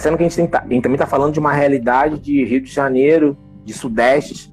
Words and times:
Sendo 0.00 0.16
que 0.16 0.24
a 0.24 0.28
gente, 0.28 0.36
tem, 0.36 0.50
a 0.52 0.62
gente 0.62 0.82
também 0.82 0.96
está 0.96 1.06
falando 1.06 1.32
de 1.32 1.38
uma 1.38 1.52
realidade 1.52 2.18
de 2.18 2.44
Rio 2.44 2.60
de 2.60 2.72
Janeiro, 2.72 3.36
de 3.64 3.72
Sudeste, 3.72 4.52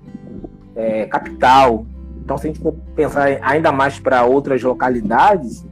é, 0.75 1.05
capital. 1.05 1.85
Então, 2.23 2.37
se 2.37 2.47
a 2.47 2.51
gente 2.51 2.61
for 2.61 2.73
pensar 2.95 3.39
ainda 3.41 3.71
mais 3.71 3.99
para 3.99 4.23
outras 4.25 4.61
localidades, 4.61 5.65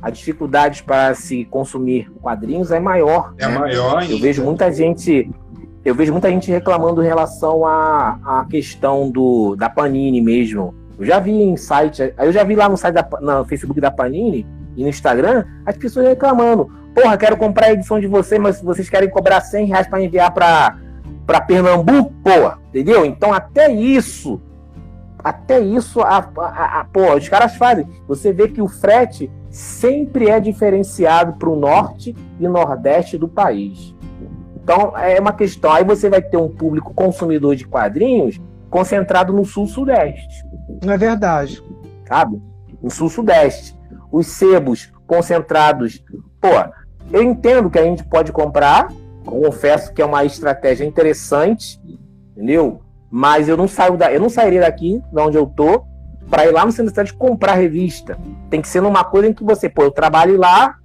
a 0.00 0.10
dificuldade 0.10 0.82
para 0.82 1.14
se 1.14 1.44
consumir 1.44 2.10
quadrinhos 2.20 2.70
é 2.70 2.80
maior. 2.80 3.34
É 3.38 3.46
né? 3.46 3.58
maior. 3.58 3.98
Ainda. 3.98 4.14
Eu 4.14 4.18
vejo 4.18 4.44
muita 4.44 4.72
gente, 4.72 5.30
eu 5.84 5.94
vejo 5.94 6.12
muita 6.12 6.30
gente 6.30 6.50
reclamando 6.50 7.02
em 7.02 7.06
relação 7.06 7.66
à, 7.66 8.18
à 8.24 8.46
questão 8.48 9.10
do 9.10 9.56
da 9.56 9.68
Panini 9.68 10.20
mesmo. 10.20 10.74
Eu 10.98 11.04
já 11.04 11.18
vi 11.20 11.32
em 11.32 11.56
site, 11.56 12.12
eu 12.18 12.32
já 12.32 12.42
vi 12.42 12.56
lá 12.56 12.68
no 12.68 12.76
site 12.76 12.94
da, 12.94 13.08
no 13.20 13.44
Facebook 13.44 13.80
da 13.80 13.90
Panini 13.90 14.46
e 14.76 14.82
no 14.82 14.88
Instagram 14.88 15.44
as 15.66 15.76
pessoas 15.76 16.08
reclamando. 16.08 16.70
Porra, 17.00 17.16
quero 17.16 17.36
comprar 17.36 17.66
a 17.66 17.72
edição 17.72 18.00
de 18.00 18.08
vocês, 18.08 18.40
mas 18.40 18.60
vocês 18.60 18.90
querem 18.90 19.08
cobrar 19.08 19.40
100 19.40 19.66
reais 19.66 19.86
para 19.86 20.02
enviar 20.02 20.32
para 20.32 20.76
para 21.24 21.42
Pernambuco, 21.42 22.10
porra, 22.24 22.58
entendeu? 22.70 23.04
Então 23.04 23.34
até 23.34 23.70
isso, 23.70 24.40
até 25.22 25.60
isso, 25.60 26.00
a, 26.00 26.26
a, 26.38 26.80
a, 26.80 26.84
porra, 26.86 27.16
os 27.16 27.28
caras 27.28 27.54
fazem. 27.54 27.86
Você 28.08 28.32
vê 28.32 28.48
que 28.48 28.62
o 28.62 28.66
frete 28.66 29.30
sempre 29.50 30.30
é 30.30 30.40
diferenciado 30.40 31.34
para 31.34 31.50
o 31.50 31.54
norte 31.54 32.16
e 32.40 32.48
nordeste 32.48 33.18
do 33.18 33.28
país. 33.28 33.94
Então 34.56 34.96
é 34.96 35.20
uma 35.20 35.32
questão. 35.32 35.70
Aí 35.70 35.84
você 35.84 36.08
vai 36.08 36.22
ter 36.22 36.38
um 36.38 36.48
público 36.48 36.94
consumidor 36.94 37.54
de 37.54 37.66
quadrinhos 37.66 38.40
concentrado 38.70 39.32
no 39.32 39.44
sul-sudeste. 39.44 40.44
Não 40.82 40.94
é 40.94 40.98
verdade. 40.98 41.62
Sabe? 42.08 42.42
No 42.82 42.90
sul-sudeste. 42.90 43.78
Os 44.10 44.26
sebos 44.26 44.90
concentrados. 45.06 46.02
Pô, 46.40 46.48
eu 47.12 47.22
entendo 47.22 47.70
que 47.70 47.78
a 47.78 47.84
gente 47.84 48.04
pode 48.04 48.32
comprar 48.32 48.88
confesso 49.28 49.92
que 49.92 50.00
é 50.00 50.04
uma 50.04 50.24
estratégia 50.24 50.84
interessante, 50.84 51.80
entendeu? 52.32 52.80
Mas 53.10 53.48
eu 53.48 53.56
não 53.56 53.68
saio 53.68 53.96
da, 53.96 54.12
eu 54.12 54.20
não 54.20 54.30
sairia 54.30 54.60
daqui, 54.60 55.02
de 55.12 55.20
onde 55.20 55.36
eu 55.36 55.46
tô, 55.46 55.84
para 56.30 56.46
ir 56.46 56.52
lá 56.52 56.64
no 56.64 56.72
centro 56.72 56.92
da 56.92 57.04
comprar 57.12 57.54
revista. 57.54 58.18
Tem 58.50 58.60
que 58.60 58.68
ser 58.68 58.80
numa 58.80 59.04
coisa 59.04 59.28
em 59.28 59.34
que 59.34 59.44
você, 59.44 59.68
pô, 59.68 59.82
eu 59.82 59.90
trabalho 59.90 60.36
lá, 60.36 60.76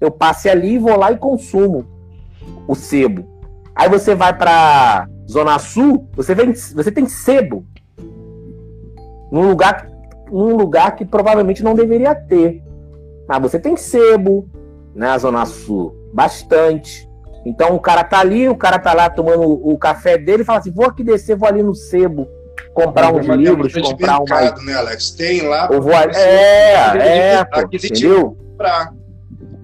eu 0.00 0.10
passe 0.10 0.48
ali, 0.48 0.78
vou 0.78 0.96
lá 0.96 1.12
e 1.12 1.16
consumo 1.16 1.86
o 2.66 2.74
sebo. 2.74 3.26
Aí 3.74 3.88
você 3.88 4.14
vai 4.14 4.36
para 4.36 5.08
Zona 5.28 5.58
Sul, 5.58 6.08
você, 6.14 6.34
vem, 6.34 6.52
você 6.52 6.90
tem 6.90 7.06
sebo 7.06 7.64
num 9.30 9.48
lugar, 9.48 9.88
num 10.30 10.56
lugar 10.56 10.96
que 10.96 11.04
provavelmente 11.04 11.62
não 11.62 11.74
deveria 11.74 12.14
ter. 12.14 12.62
Mas 13.28 13.40
você 13.40 13.58
tem 13.58 13.76
sebo 13.76 14.48
na 14.94 15.12
né, 15.12 15.18
Zona 15.18 15.46
Sul, 15.46 15.94
bastante. 16.12 17.08
Então 17.44 17.74
o 17.74 17.80
cara 17.80 18.04
tá 18.04 18.20
ali, 18.20 18.48
o 18.48 18.56
cara 18.56 18.78
tá 18.78 18.92
lá 18.92 19.08
tomando 19.08 19.42
o 19.42 19.78
café 19.78 20.18
dele 20.18 20.42
e 20.42 20.44
fala 20.44 20.58
assim: 20.58 20.70
vou 20.70 20.86
aqui 20.86 21.02
descer, 21.02 21.36
vou 21.36 21.48
ali 21.48 21.62
no 21.62 21.74
sebo 21.74 22.28
comprar 22.74 23.12
uns 23.12 23.26
livros, 23.26 23.72
comprar 23.72 24.18
uma. 24.18 24.62
né, 24.62 24.74
Alex? 24.74 25.10
Tem 25.10 25.42
lá. 25.42 25.68
Eu 25.70 25.82
vou... 25.82 25.92
É, 25.92 27.36
é, 27.38 27.44
pô, 27.44 27.60
entendeu? 27.60 28.36
Comprar. 28.50 28.92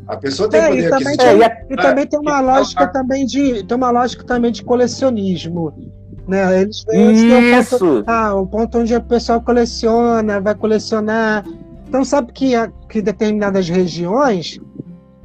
A 0.08 0.16
pessoa 0.16 0.48
tem 0.48 0.60
é, 0.60 0.69
poder 0.69 0.87
e 0.87 0.88
também, 0.88 1.16
tem, 1.16 1.43
é, 1.43 1.66
e 1.69 1.76
também 1.76 2.06
tem 2.06 2.20
uma 2.20 2.41
lógica 2.41 2.87
também 2.87 3.26
de 3.26 3.64
tem 3.64 3.76
uma 3.76 3.91
lógica 3.91 4.22
também 4.22 4.53
de 4.53 4.62
colecionismo, 4.62 5.75
né? 6.28 6.60
Eles 6.60 6.84
veem 6.88 7.58
Isso. 7.58 7.75
Um 7.75 7.78
ponto, 7.78 8.04
ah, 8.06 8.34
um 8.37 8.47
ponto 8.47 8.78
onde 8.78 8.94
o 8.94 9.03
pessoal 9.03 9.41
coleciona, 9.41 10.41
vai 10.41 10.54
colecionar. 10.54 11.44
Então 11.88 12.04
sabe 12.04 12.32
que 12.32 12.53
que 12.88 13.03
determinadas 13.03 13.69
regiões 13.69 14.60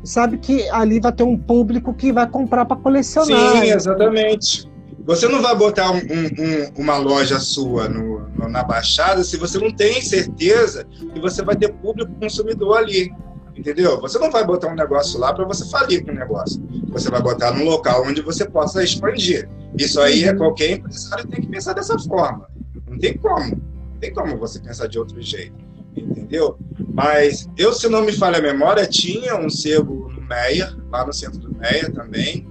sabe 0.03 0.37
que 0.37 0.67
ali 0.69 0.99
vai 0.99 1.11
ter 1.11 1.23
um 1.23 1.37
público 1.37 1.93
que 1.93 2.11
vai 2.11 2.27
comprar 2.27 2.65
para 2.65 2.77
colecionar. 2.77 3.61
Sim, 3.61 3.71
exatamente. 3.71 4.69
Você 5.05 5.27
não 5.27 5.41
vai 5.41 5.55
botar 5.55 5.91
um, 5.91 5.97
um, 5.97 6.81
uma 6.81 6.97
loja 6.97 7.39
sua 7.39 7.89
no, 7.89 8.19
no, 8.29 8.47
na 8.47 8.63
Baixada 8.63 9.23
se 9.23 9.35
você 9.35 9.57
não 9.57 9.71
tem 9.71 10.01
certeza 10.01 10.85
que 10.85 11.19
você 11.19 11.43
vai 11.43 11.55
ter 11.55 11.73
público 11.73 12.11
consumidor 12.19 12.77
ali. 12.77 13.11
Entendeu? 13.55 13.99
Você 13.99 14.17
não 14.17 14.31
vai 14.31 14.45
botar 14.45 14.69
um 14.69 14.75
negócio 14.75 15.19
lá 15.19 15.33
para 15.33 15.45
você 15.45 15.69
falir 15.69 16.05
com 16.05 16.11
o 16.11 16.15
negócio. 16.15 16.61
Você 16.89 17.09
vai 17.09 17.21
botar 17.21 17.51
num 17.51 17.65
local 17.65 18.03
onde 18.05 18.21
você 18.21 18.47
possa 18.47 18.83
expandir. 18.83 19.49
Isso 19.77 19.99
aí 19.99 20.23
é 20.23 20.33
qualquer 20.33 20.71
empresário 20.71 21.27
tem 21.27 21.41
que 21.41 21.47
pensar 21.47 21.73
dessa 21.73 21.97
forma. 21.99 22.47
Não 22.87 22.97
tem 22.97 23.17
como. 23.17 23.49
Não 23.49 23.99
tem 23.99 24.13
como 24.13 24.37
você 24.37 24.59
pensar 24.59 24.87
de 24.87 24.97
outro 24.97 25.21
jeito 25.21 25.60
entendeu? 25.95 26.57
Mas 26.93 27.49
eu, 27.57 27.73
se 27.73 27.87
não 27.87 28.03
me 28.03 28.11
falha 28.11 28.39
a 28.39 28.41
memória, 28.41 28.85
tinha 28.85 29.35
um 29.35 29.49
sebo 29.49 30.09
no 30.09 30.21
Meia, 30.21 30.75
lá 30.91 31.05
no 31.05 31.13
centro 31.13 31.39
do 31.39 31.55
Meia 31.55 31.89
também. 31.91 32.47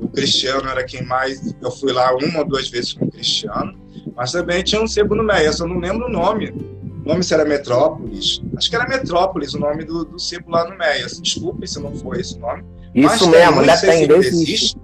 O 0.00 0.08
Cristiano 0.08 0.68
era 0.68 0.84
quem 0.84 1.04
mais. 1.04 1.54
Eu 1.60 1.70
fui 1.70 1.92
lá 1.92 2.14
uma 2.14 2.40
ou 2.40 2.44
duas 2.44 2.68
vezes 2.68 2.92
com 2.92 3.06
o 3.06 3.10
Cristiano, 3.10 3.74
mas 4.16 4.32
também 4.32 4.62
tinha 4.62 4.80
um 4.80 4.86
sebo 4.86 5.14
no 5.14 5.24
Meia, 5.24 5.52
só 5.52 5.66
não 5.66 5.78
lembro 5.78 6.06
o 6.06 6.10
nome. 6.10 6.50
O 7.04 7.08
nome 7.08 7.22
se 7.22 7.34
era 7.34 7.44
Metrópolis. 7.44 8.40
Acho 8.56 8.70
que 8.70 8.76
era 8.76 8.88
Metrópolis 8.88 9.52
o 9.54 9.58
nome 9.58 9.84
do, 9.84 10.04
do 10.04 10.18
sebo 10.18 10.50
lá 10.50 10.68
no 10.68 10.76
Meia. 10.76 11.06
Desculpe 11.20 11.66
se 11.66 11.80
não 11.80 11.94
foi 11.94 12.20
esse 12.20 12.38
nome. 12.38 12.64
Isso 12.94 13.28
mesmo, 13.28 13.60
ainda 13.60 13.76
tem, 13.76 14.04
existe. 14.04 14.34
Existe, 14.34 14.76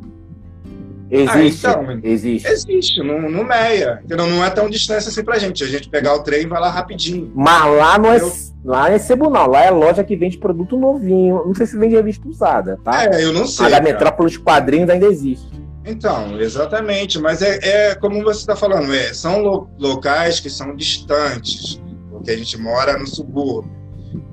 ah, 1.13 1.45
então, 1.45 2.01
existe. 2.05 2.49
Existe, 2.49 3.03
no, 3.03 3.29
no 3.29 3.45
Meia. 3.45 4.01
Entendeu? 4.05 4.27
Não 4.29 4.45
é 4.45 4.51
tão 4.51 4.71
distância 4.71 5.09
assim 5.09 5.25
pra 5.25 5.39
gente. 5.39 5.65
A 5.65 5.67
gente 5.67 5.89
pegar 5.89 6.15
o 6.15 6.23
trem 6.23 6.43
e 6.43 6.47
vai 6.47 6.61
lá 6.61 6.71
rapidinho. 6.71 7.33
Mas 7.35 7.65
lá 7.77 7.99
não 7.99 8.13
é, 8.13 8.21
lá 8.65 8.91
é 8.91 8.99
sebo, 8.99 9.29
não. 9.29 9.47
Lá 9.47 9.65
é 9.65 9.71
loja 9.71 10.05
que 10.05 10.17
vende 10.17 10.39
produto 10.39 10.77
novinho. 10.77 11.43
Não 11.45 11.55
sei 11.55 11.67
se 11.67 11.77
vende 11.77 11.97
revista 11.97 12.29
usada, 12.29 12.79
tá? 12.85 13.05
É, 13.07 13.25
eu 13.25 13.33
não 13.33 13.47
sei. 13.47 13.67
A 13.67 13.71
da 13.71 13.81
Metrópolis 13.81 14.37
Quadrinhos 14.37 14.89
ainda 14.89 15.07
existe. 15.07 15.51
Então, 15.85 16.41
exatamente. 16.41 17.19
Mas 17.19 17.43
é, 17.43 17.59
é 17.63 17.95
como 17.97 18.23
você 18.23 18.41
está 18.41 18.55
falando, 18.55 18.95
é, 18.95 19.13
são 19.13 19.41
lo, 19.43 19.69
locais 19.79 20.39
que 20.39 20.49
são 20.49 20.77
distantes, 20.77 21.83
porque 22.11 22.31
a 22.31 22.37
gente 22.37 22.57
mora 22.57 22.97
no 22.97 23.07
subúrbio. 23.07 23.71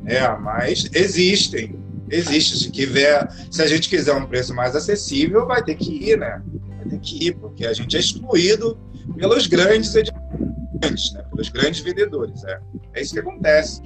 É, 0.06 0.28
mas 0.38 0.90
existem. 0.94 1.87
Existe. 2.10 2.58
Se, 2.58 2.72
tiver, 2.72 3.28
se 3.52 3.62
a 3.62 3.68
gente 3.68 3.90
quiser 3.90 4.14
um 4.14 4.26
preço 4.26 4.54
mais 4.54 4.76
acessível, 4.76 5.46
vai 5.46 5.64
ter 5.64 5.76
que 5.76 6.12
ir, 6.12 6.18
né? 6.18 6.42
tem 6.88 7.00
que 7.00 7.28
ir, 7.28 7.36
porque 7.36 7.66
a 7.66 7.74
gente 7.74 7.96
é 7.96 8.00
excluído 8.00 8.78
pelos 9.18 9.48
grandes 9.48 9.94
editantes, 9.94 11.14
né? 11.14 11.24
pelos 11.30 11.50
grandes 11.50 11.82
vendedores. 11.82 12.44
É. 12.46 12.60
é 12.94 13.02
isso 13.02 13.14
que 13.14 13.20
acontece. 13.20 13.82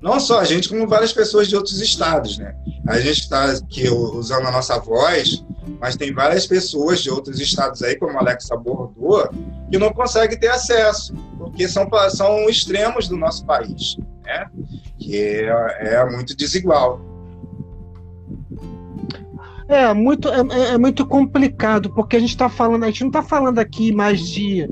Não 0.00 0.18
só 0.18 0.40
a 0.40 0.44
gente, 0.44 0.68
como 0.68 0.88
várias 0.88 1.12
pessoas 1.12 1.48
de 1.48 1.56
outros 1.56 1.80
estados. 1.80 2.38
Né? 2.38 2.54
A 2.88 2.98
gente 2.98 3.20
está 3.20 3.50
aqui 3.50 3.88
usando 3.88 4.46
a 4.46 4.50
nossa 4.50 4.78
voz, 4.78 5.44
mas 5.78 5.96
tem 5.96 6.12
várias 6.12 6.46
pessoas 6.46 7.02
de 7.02 7.10
outros 7.10 7.38
estados 7.38 7.82
aí, 7.82 7.96
como 7.96 8.16
a 8.16 8.20
Alexa 8.20 8.54
abordou, 8.54 9.28
que 9.70 9.78
não 9.78 9.92
conseguem 9.92 10.38
ter 10.38 10.48
acesso, 10.48 11.14
porque 11.38 11.68
são, 11.68 11.88
são 12.10 12.48
extremos 12.48 13.08
do 13.08 13.16
nosso 13.16 13.44
país, 13.44 13.96
né? 14.24 14.46
Que 15.00 15.16
é, 15.16 15.94
é 15.94 16.10
muito 16.10 16.36
desigual. 16.36 17.00
É 19.68 19.94
muito, 19.94 20.28
é, 20.28 20.40
é, 20.40 20.74
é 20.74 20.78
muito 20.78 21.06
complicado, 21.06 21.90
porque 21.90 22.16
a 22.16 22.20
gente 22.20 22.30
está 22.30 22.48
falando, 22.48 22.84
a 22.84 22.86
gente 22.86 23.02
não 23.02 23.08
está 23.08 23.22
falando 23.22 23.58
aqui 23.58 23.92
mais 23.92 24.20
de. 24.28 24.68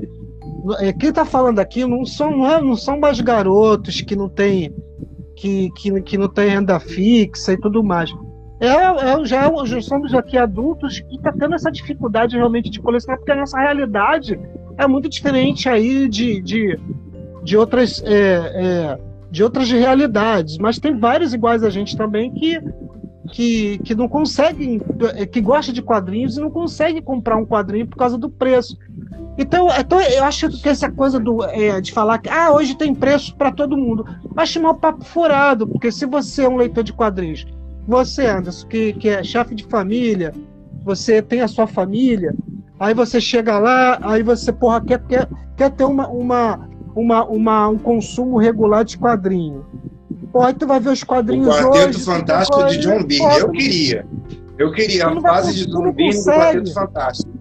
É, 0.79 0.93
quem 0.93 1.09
está 1.09 1.25
falando 1.25 1.59
aqui 1.59 1.85
não 1.85 2.05
são, 2.05 2.45
é, 2.45 2.61
não 2.61 2.75
são 2.75 2.99
mais 2.99 3.19
garotos 3.21 4.01
que 4.01 4.15
não 4.15 4.27
tem 4.29 4.73
que, 5.37 5.71
que, 5.71 6.01
que 6.01 6.17
não 6.17 6.27
tem 6.27 6.49
renda 6.49 6.79
fixa 6.79 7.53
e 7.53 7.57
tudo 7.57 7.81
mais. 7.81 8.13
É, 8.59 8.67
é, 8.67 9.25
já, 9.25 9.49
já 9.65 9.81
somos 9.81 10.13
aqui 10.13 10.37
adultos 10.37 10.99
que 10.99 11.15
está 11.15 11.31
tendo 11.31 11.55
essa 11.55 11.71
dificuldade 11.71 12.35
realmente 12.35 12.69
de 12.69 12.81
colecionar, 12.81 13.17
porque 13.19 13.31
a 13.31 13.35
nossa 13.35 13.57
realidade 13.57 14.37
é 14.77 14.85
muito 14.85 15.07
diferente 15.07 15.69
aí 15.69 16.09
de, 16.09 16.41
de, 16.41 16.77
de 17.41 17.57
outras 17.57 18.03
é, 18.05 18.99
de 19.31 19.43
outras 19.43 19.69
realidades, 19.69 20.57
mas 20.57 20.79
tem 20.79 20.97
vários 20.97 21.33
iguais 21.33 21.63
a 21.63 21.69
gente 21.69 21.95
também 21.95 22.33
que 22.33 22.59
que, 23.31 23.77
que 23.79 23.95
não 23.95 24.07
conseguem, 24.07 24.81
que 25.31 25.41
gosta 25.41 25.71
de 25.71 25.81
quadrinhos 25.81 26.37
e 26.37 26.41
não 26.41 26.49
consegue 26.49 27.01
comprar 27.01 27.37
um 27.37 27.45
quadrinho 27.45 27.87
por 27.87 27.97
causa 27.97 28.17
do 28.17 28.29
preço. 28.29 28.77
Então, 29.37 29.67
então 29.77 30.01
eu 30.01 30.23
acho 30.23 30.49
que 30.49 30.67
essa 30.67 30.91
coisa 30.91 31.19
do, 31.19 31.43
é, 31.45 31.79
de 31.79 31.93
falar 31.93 32.17
que 32.17 32.29
ah, 32.29 32.51
hoje 32.51 32.75
tem 32.75 32.93
preço 32.93 33.35
para 33.35 33.51
todo 33.51 33.77
mundo, 33.77 34.05
acho 34.35 34.59
um 34.59 34.73
papo 34.73 35.05
furado, 35.05 35.67
porque 35.67 35.91
se 35.91 36.05
você 36.05 36.43
é 36.43 36.49
um 36.49 36.57
leitor 36.57 36.83
de 36.83 36.91
quadrinhos, 36.91 37.47
você, 37.87 38.25
Anderson, 38.25 38.67
que, 38.67 38.93
que 38.93 39.09
é 39.09 39.23
chefe 39.23 39.55
de 39.55 39.63
família, 39.65 40.33
você 40.83 41.21
tem 41.21 41.41
a 41.41 41.47
sua 41.47 41.67
família, 41.67 42.35
aí 42.79 42.93
você 42.93 43.21
chega 43.21 43.57
lá, 43.57 43.97
aí 44.01 44.21
você, 44.21 44.51
porra, 44.51 44.81
quer, 44.81 45.01
quer, 45.07 45.27
quer 45.55 45.71
ter 45.71 45.85
uma, 45.85 46.07
uma, 46.07 46.68
uma, 46.99 47.23
uma, 47.25 47.67
um 47.69 47.77
consumo 47.77 48.37
regular 48.37 48.83
de 48.83 48.97
quadrinho. 48.97 49.65
Aí 50.41 50.53
tu 50.53 50.67
vai 50.67 50.79
ver 50.79 50.89
os 50.89 51.03
quadrinhos 51.03 51.47
o 51.47 51.51
Quarteto 51.51 51.87
hoje, 51.87 52.05
Fantástico 52.05 52.67
de 52.67 52.77
John 52.77 53.03
Byrne. 53.03 53.39
Eu 53.39 53.51
queria. 53.51 54.07
Eu 54.57 54.71
queria 54.71 55.07
a 55.07 55.21
fase 55.21 55.55
de 55.55 55.65
John 55.71 55.91
Byrne 55.91 56.17
do 56.17 56.25
Quarteto 56.25 56.73
Fantástico. 56.73 57.31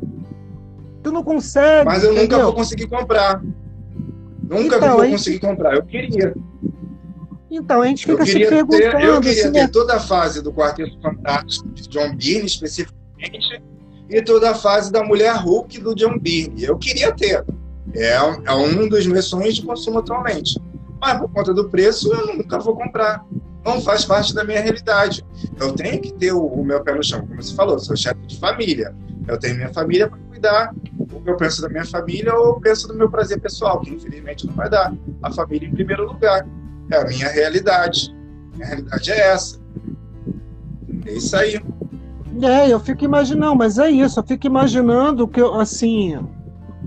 Tu 1.02 1.12
não 1.12 1.22
consegue. 1.22 1.84
Mas 1.84 2.04
eu 2.04 2.12
entendeu? 2.12 2.38
nunca 2.38 2.44
vou 2.44 2.54
conseguir 2.54 2.86
comprar. 2.86 3.42
Nunca 4.42 4.76
então, 4.76 4.96
vou 4.96 5.04
gente... 5.04 5.12
conseguir 5.12 5.38
comprar. 5.40 5.74
Eu 5.74 5.82
queria. 5.84 6.34
Então, 7.50 7.82
a 7.82 7.86
gente 7.86 8.06
fica 8.06 8.26
se 8.26 8.38
perguntando. 8.38 8.68
Ter, 8.78 9.04
eu 9.04 9.20
queria 9.20 9.52
ter 9.52 9.58
é... 9.58 9.68
toda 9.68 9.96
a 9.96 10.00
fase 10.00 10.42
do 10.42 10.52
Quarteto 10.52 11.00
Fantástico 11.00 11.68
de 11.70 11.88
John 11.88 12.14
Byrne, 12.14 12.46
especificamente 12.46 12.98
e 14.08 14.22
toda 14.22 14.50
a 14.50 14.54
fase 14.54 14.90
da 14.90 15.04
mulher 15.04 15.34
Hulk 15.36 15.80
do 15.80 15.94
John 15.94 16.18
Byrne. 16.18 16.64
Eu 16.64 16.78
queria 16.78 17.12
ter. 17.12 17.44
É, 17.94 18.14
é 18.14 18.54
um 18.54 18.88
dos 18.88 19.06
meus 19.06 19.26
sonhos 19.26 19.56
de 19.56 19.62
consumo 19.62 19.98
atualmente. 19.98 20.60
Mas 21.00 21.18
por 21.18 21.30
conta 21.30 21.54
do 21.54 21.68
preço, 21.68 22.12
eu 22.12 22.36
nunca 22.36 22.58
vou 22.58 22.76
comprar. 22.76 23.24
Não 23.64 23.80
faz 23.80 24.04
parte 24.04 24.34
da 24.34 24.44
minha 24.44 24.60
realidade. 24.60 25.24
Eu 25.60 25.72
tenho 25.72 26.00
que 26.00 26.12
ter 26.12 26.32
o, 26.32 26.44
o 26.44 26.64
meu 26.64 26.82
pé 26.82 26.94
no 26.94 27.04
chão, 27.04 27.20
como 27.20 27.40
você 27.40 27.54
falou, 27.54 27.78
sou 27.78 27.96
chefe 27.96 28.20
de 28.26 28.38
família. 28.38 28.94
Eu 29.26 29.38
tenho 29.38 29.56
minha 29.56 29.72
família 29.72 30.08
para 30.08 30.18
cuidar. 30.18 30.74
O 31.12 31.20
que 31.20 31.30
eu 31.30 31.36
penso 31.36 31.62
da 31.62 31.68
minha 31.68 31.84
família 31.84 32.34
ou 32.34 32.46
eu 32.46 32.60
penso 32.60 32.88
do 32.88 32.94
meu 32.94 33.10
prazer 33.10 33.40
pessoal, 33.40 33.80
que 33.80 33.90
infelizmente 33.90 34.46
não 34.46 34.54
vai 34.54 34.70
dar. 34.70 34.92
A 35.22 35.30
família 35.30 35.68
em 35.68 35.72
primeiro 35.72 36.06
lugar. 36.06 36.46
É 36.90 36.96
a 36.96 37.04
minha 37.04 37.28
realidade. 37.28 38.14
Minha 38.54 38.68
realidade 38.68 39.10
é 39.10 39.32
essa. 39.32 39.60
É 41.04 41.12
isso 41.12 41.36
aí. 41.36 41.60
É, 42.42 42.72
eu 42.72 42.80
fico 42.80 43.04
imaginando, 43.04 43.56
mas 43.56 43.78
é 43.78 43.90
isso, 43.90 44.20
eu 44.20 44.24
fico 44.24 44.46
imaginando 44.46 45.26
que, 45.26 45.40
assim, 45.40 46.18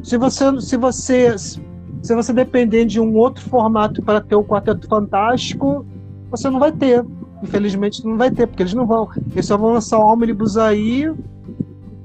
se 0.03 0.17
você, 0.17 0.61
se 0.61 0.77
você, 0.77 1.37
se 1.37 2.15
você 2.15 2.33
depender 2.33 2.85
de 2.85 2.99
um 2.99 3.15
outro 3.15 3.47
formato 3.47 4.01
para 4.01 4.21
ter 4.21 4.35
o 4.35 4.43
Quarteto 4.43 4.87
Fantástico, 4.87 5.85
você 6.29 6.49
não 6.49 6.59
vai 6.59 6.71
ter. 6.71 7.05
Infelizmente 7.43 8.05
não 8.05 8.17
vai 8.17 8.31
ter, 8.31 8.47
porque 8.47 8.63
eles 8.63 8.73
não 8.73 8.85
vão. 8.85 9.09
Eles 9.31 9.45
só 9.45 9.57
vão 9.57 9.73
lançar 9.73 9.99
o 9.99 10.05
ônibus 10.05 10.57
aí. 10.57 11.11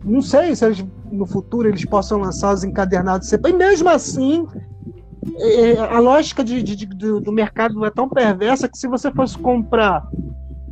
Não 0.04 0.22
sei 0.22 0.54
se 0.54 0.64
eles, 0.64 0.84
no 1.10 1.26
futuro 1.26 1.69
eles 1.69 1.84
possam 1.84 2.19
lançar 2.19 2.54
os 2.54 2.64
encadernados. 2.64 3.31
E 3.32 3.52
mesmo 3.52 3.88
assim, 3.88 4.46
é, 5.38 5.72
é, 5.72 5.78
a 5.78 5.98
lógica 5.98 6.44
de, 6.44 6.62
de, 6.62 6.76
de, 6.76 6.87
do 6.87 7.32
mercado 7.32 7.84
é 7.84 7.90
tão 7.90 8.08
perversa 8.08 8.69
que 8.69 8.78
se 8.78 8.87
você 8.87 9.10
fosse 9.10 9.37
comprar 9.38 10.06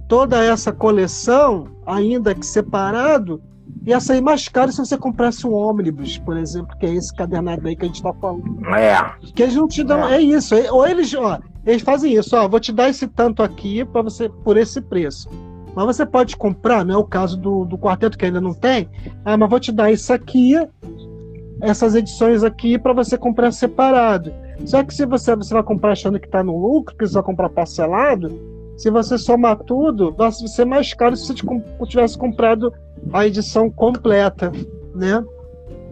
toda 0.09 0.43
essa 0.43 0.73
coleção, 0.73 1.67
ainda 1.87 2.35
que 2.35 2.47
separado, 2.47 3.43
ia 3.87 4.01
sair 4.01 4.21
mais 4.21 4.49
caro 4.49 4.73
se 4.73 4.79
você 4.79 4.97
comprasse 4.97 5.47
um 5.47 5.53
ônibus, 5.53 6.19
por 6.19 6.37
exemplo, 6.37 6.77
que 6.79 6.87
é 6.87 6.95
esse 6.95 7.15
cadernado 7.15 7.67
aí 7.69 7.77
que 7.77 7.85
a 7.85 7.87
gente 7.87 7.97
está 7.97 8.13
falando. 8.15 8.67
É. 8.67 8.99
Que 9.35 9.43
eles 9.43 9.55
não 9.55 9.69
te 9.69 9.85
dão. 9.85 10.09
É, 10.09 10.17
é 10.17 10.21
isso. 10.21 10.55
Ou 10.71 10.87
eles, 10.87 11.15
ó, 11.15 11.39
eles 11.67 11.83
fazem 11.83 12.15
isso, 12.15 12.37
ó, 12.37 12.49
vou 12.49 12.61
te 12.61 12.73
dar 12.73 12.89
esse 12.89 13.07
tanto 13.07 13.43
aqui 13.43 13.85
para 13.85 14.03
você 14.03 14.29
por 14.29 14.57
esse 14.57 14.81
preço. 14.81 15.29
Mas 15.75 15.87
você 15.87 16.07
pode 16.07 16.37
comprar, 16.37 16.85
não 16.85 16.95
é 16.95 16.99
o 16.99 17.05
caso 17.05 17.37
do, 17.37 17.65
do 17.65 17.77
quarteto 17.77 18.17
que 18.17 18.25
ainda 18.25 18.41
não 18.41 18.55
tem. 18.55 18.89
Ah, 19.25 19.37
mas 19.37 19.51
vou 19.51 19.59
te 19.59 19.73
dar 19.73 19.91
isso 19.91 20.13
aqui, 20.13 20.55
essas 21.61 21.95
edições 21.95 22.45
aqui 22.45 22.79
para 22.79 22.93
você 22.93 23.19
comprar 23.19 23.51
separado. 23.53 24.33
Só 24.65 24.85
que 24.85 24.95
se 24.95 25.05
você, 25.05 25.35
você 25.35 25.53
vai 25.53 25.65
comprar 25.65 25.93
achando 25.93 26.21
que 26.21 26.27
está 26.27 26.45
no 26.45 26.57
lucro, 26.57 26.97
que 26.97 27.07
você 27.07 27.15
vai 27.15 27.23
comprar 27.25 27.49
parcelado, 27.49 28.31
se 28.77 28.91
você 28.91 29.19
somar 29.19 29.59
tudo, 29.59 30.13
vai 30.13 30.31
ser 30.31 30.65
mais 30.65 30.95
caro 30.95 31.17
se 31.17 31.27
você 31.27 31.35
tivesse 31.87 32.17
comprado 32.17 32.73
a 33.13 33.27
edição 33.27 33.71
completa, 33.71 34.53
né? 34.95 35.25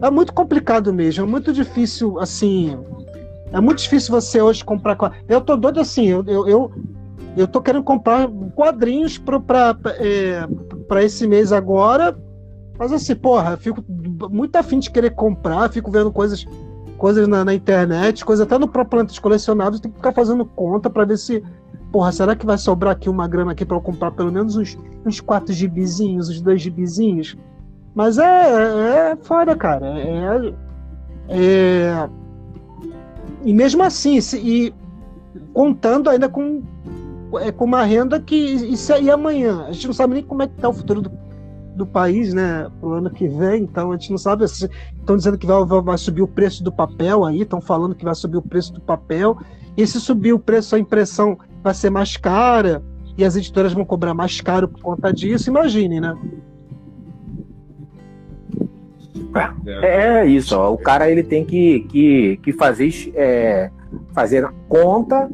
É 0.00 0.10
muito 0.10 0.32
complicado 0.32 0.92
mesmo, 0.92 1.24
é 1.24 1.26
muito 1.26 1.52
difícil, 1.52 2.18
assim. 2.18 2.76
É 3.52 3.60
muito 3.60 3.78
difícil 3.78 4.10
você 4.10 4.40
hoje 4.40 4.64
comprar. 4.64 4.96
Eu 5.28 5.40
tô 5.40 5.56
doido 5.56 5.80
assim, 5.80 6.06
eu, 6.06 6.24
eu, 6.26 6.48
eu, 6.48 6.72
eu 7.36 7.46
tô 7.46 7.60
querendo 7.60 7.84
comprar 7.84 8.28
quadrinhos 8.54 9.18
para 9.18 9.76
é, 9.98 11.04
esse 11.04 11.26
mês 11.26 11.52
agora, 11.52 12.16
mas 12.78 12.92
assim, 12.92 13.14
porra, 13.14 13.56
fico 13.56 13.84
muito 14.30 14.56
afim 14.56 14.78
de 14.78 14.90
querer 14.90 15.10
comprar, 15.10 15.70
fico 15.70 15.90
vendo 15.90 16.10
coisas 16.10 16.46
coisas 17.02 17.26
na, 17.26 17.44
na 17.44 17.52
internet, 17.52 18.24
coisas 18.24 18.46
até 18.46 18.56
no 18.56 18.68
próprio 18.68 19.00
Plantas 19.00 19.18
Colecionáveis, 19.18 19.80
tem 19.80 19.90
que 19.90 19.96
ficar 19.96 20.12
fazendo 20.12 20.44
conta 20.44 20.88
para 20.88 21.04
ver 21.04 21.18
se 21.18 21.42
porra, 21.92 22.10
será 22.10 22.34
que 22.34 22.46
vai 22.46 22.56
sobrar 22.56 22.94
aqui 22.94 23.08
uma 23.08 23.28
grana 23.28 23.52
aqui 23.52 23.64
para 23.64 23.76
eu 23.76 23.80
comprar 23.80 24.10
pelo 24.12 24.32
menos 24.32 24.56
uns, 24.56 24.78
uns 25.04 25.20
quatro 25.20 25.52
gibizinhos, 25.52 26.30
uns 26.30 26.40
dois 26.40 26.62
gibizinhos? 26.62 27.36
Mas 27.94 28.16
é, 28.16 28.24
é, 28.24 29.10
é 29.12 29.16
foda, 29.16 29.54
cara. 29.54 29.86
É, 29.86 30.54
é, 31.28 32.08
e 33.44 33.52
mesmo 33.52 33.82
assim, 33.82 34.20
se, 34.20 34.38
e 34.38 34.74
contando 35.52 36.08
ainda 36.08 36.28
com, 36.28 36.62
é, 37.40 37.52
com 37.52 37.66
uma 37.66 37.84
renda 37.84 38.18
que. 38.18 38.34
Isso 38.34 38.92
aí 38.92 39.10
amanhã. 39.10 39.66
A 39.66 39.72
gente 39.72 39.86
não 39.86 39.94
sabe 39.94 40.14
nem 40.14 40.22
como 40.22 40.42
é 40.42 40.48
que 40.48 40.54
tá 40.54 40.70
o 40.70 40.72
futuro 40.72 41.02
do, 41.02 41.12
do 41.74 41.86
país, 41.86 42.34
né, 42.34 42.70
pro 42.80 42.92
ano 42.92 43.10
que 43.10 43.26
vem, 43.26 43.62
então 43.62 43.90
a 43.90 43.96
gente 43.96 44.10
não 44.10 44.18
sabe. 44.18 44.44
Estão 44.44 45.16
dizendo 45.16 45.38
que 45.38 45.46
vai, 45.46 45.64
vai, 45.64 45.98
subir 45.98 46.22
o 46.22 46.28
preço 46.28 46.62
do 46.62 46.72
papel 46.72 47.24
aí, 47.24 47.42
estão 47.42 47.60
falando 47.60 47.94
que 47.94 48.04
vai 48.04 48.14
subir 48.14 48.36
o 48.36 48.42
preço 48.42 48.72
do 48.72 48.80
papel. 48.80 49.38
E 49.76 49.86
se 49.86 50.00
subir 50.00 50.32
o 50.32 50.38
preço, 50.38 50.76
a 50.76 50.78
impressão 50.78 51.38
vai 51.62 51.72
ser 51.72 51.90
mais 51.90 52.16
cara 52.16 52.82
e 53.16 53.24
as 53.24 53.36
editoras 53.36 53.72
vão 53.72 53.84
cobrar 53.84 54.14
mais 54.14 54.40
caro 54.40 54.68
por 54.68 54.80
conta 54.80 55.12
disso, 55.12 55.48
imagine, 55.48 56.00
né? 56.00 56.16
É, 59.66 60.20
é 60.20 60.26
isso, 60.26 60.58
ó. 60.58 60.72
o 60.72 60.78
cara 60.78 61.10
ele 61.10 61.22
tem 61.22 61.44
que, 61.44 61.80
que, 61.90 62.36
que 62.42 62.52
fazer, 62.52 62.90
é, 63.14 63.70
fazer 64.12 64.46
conta 64.68 65.30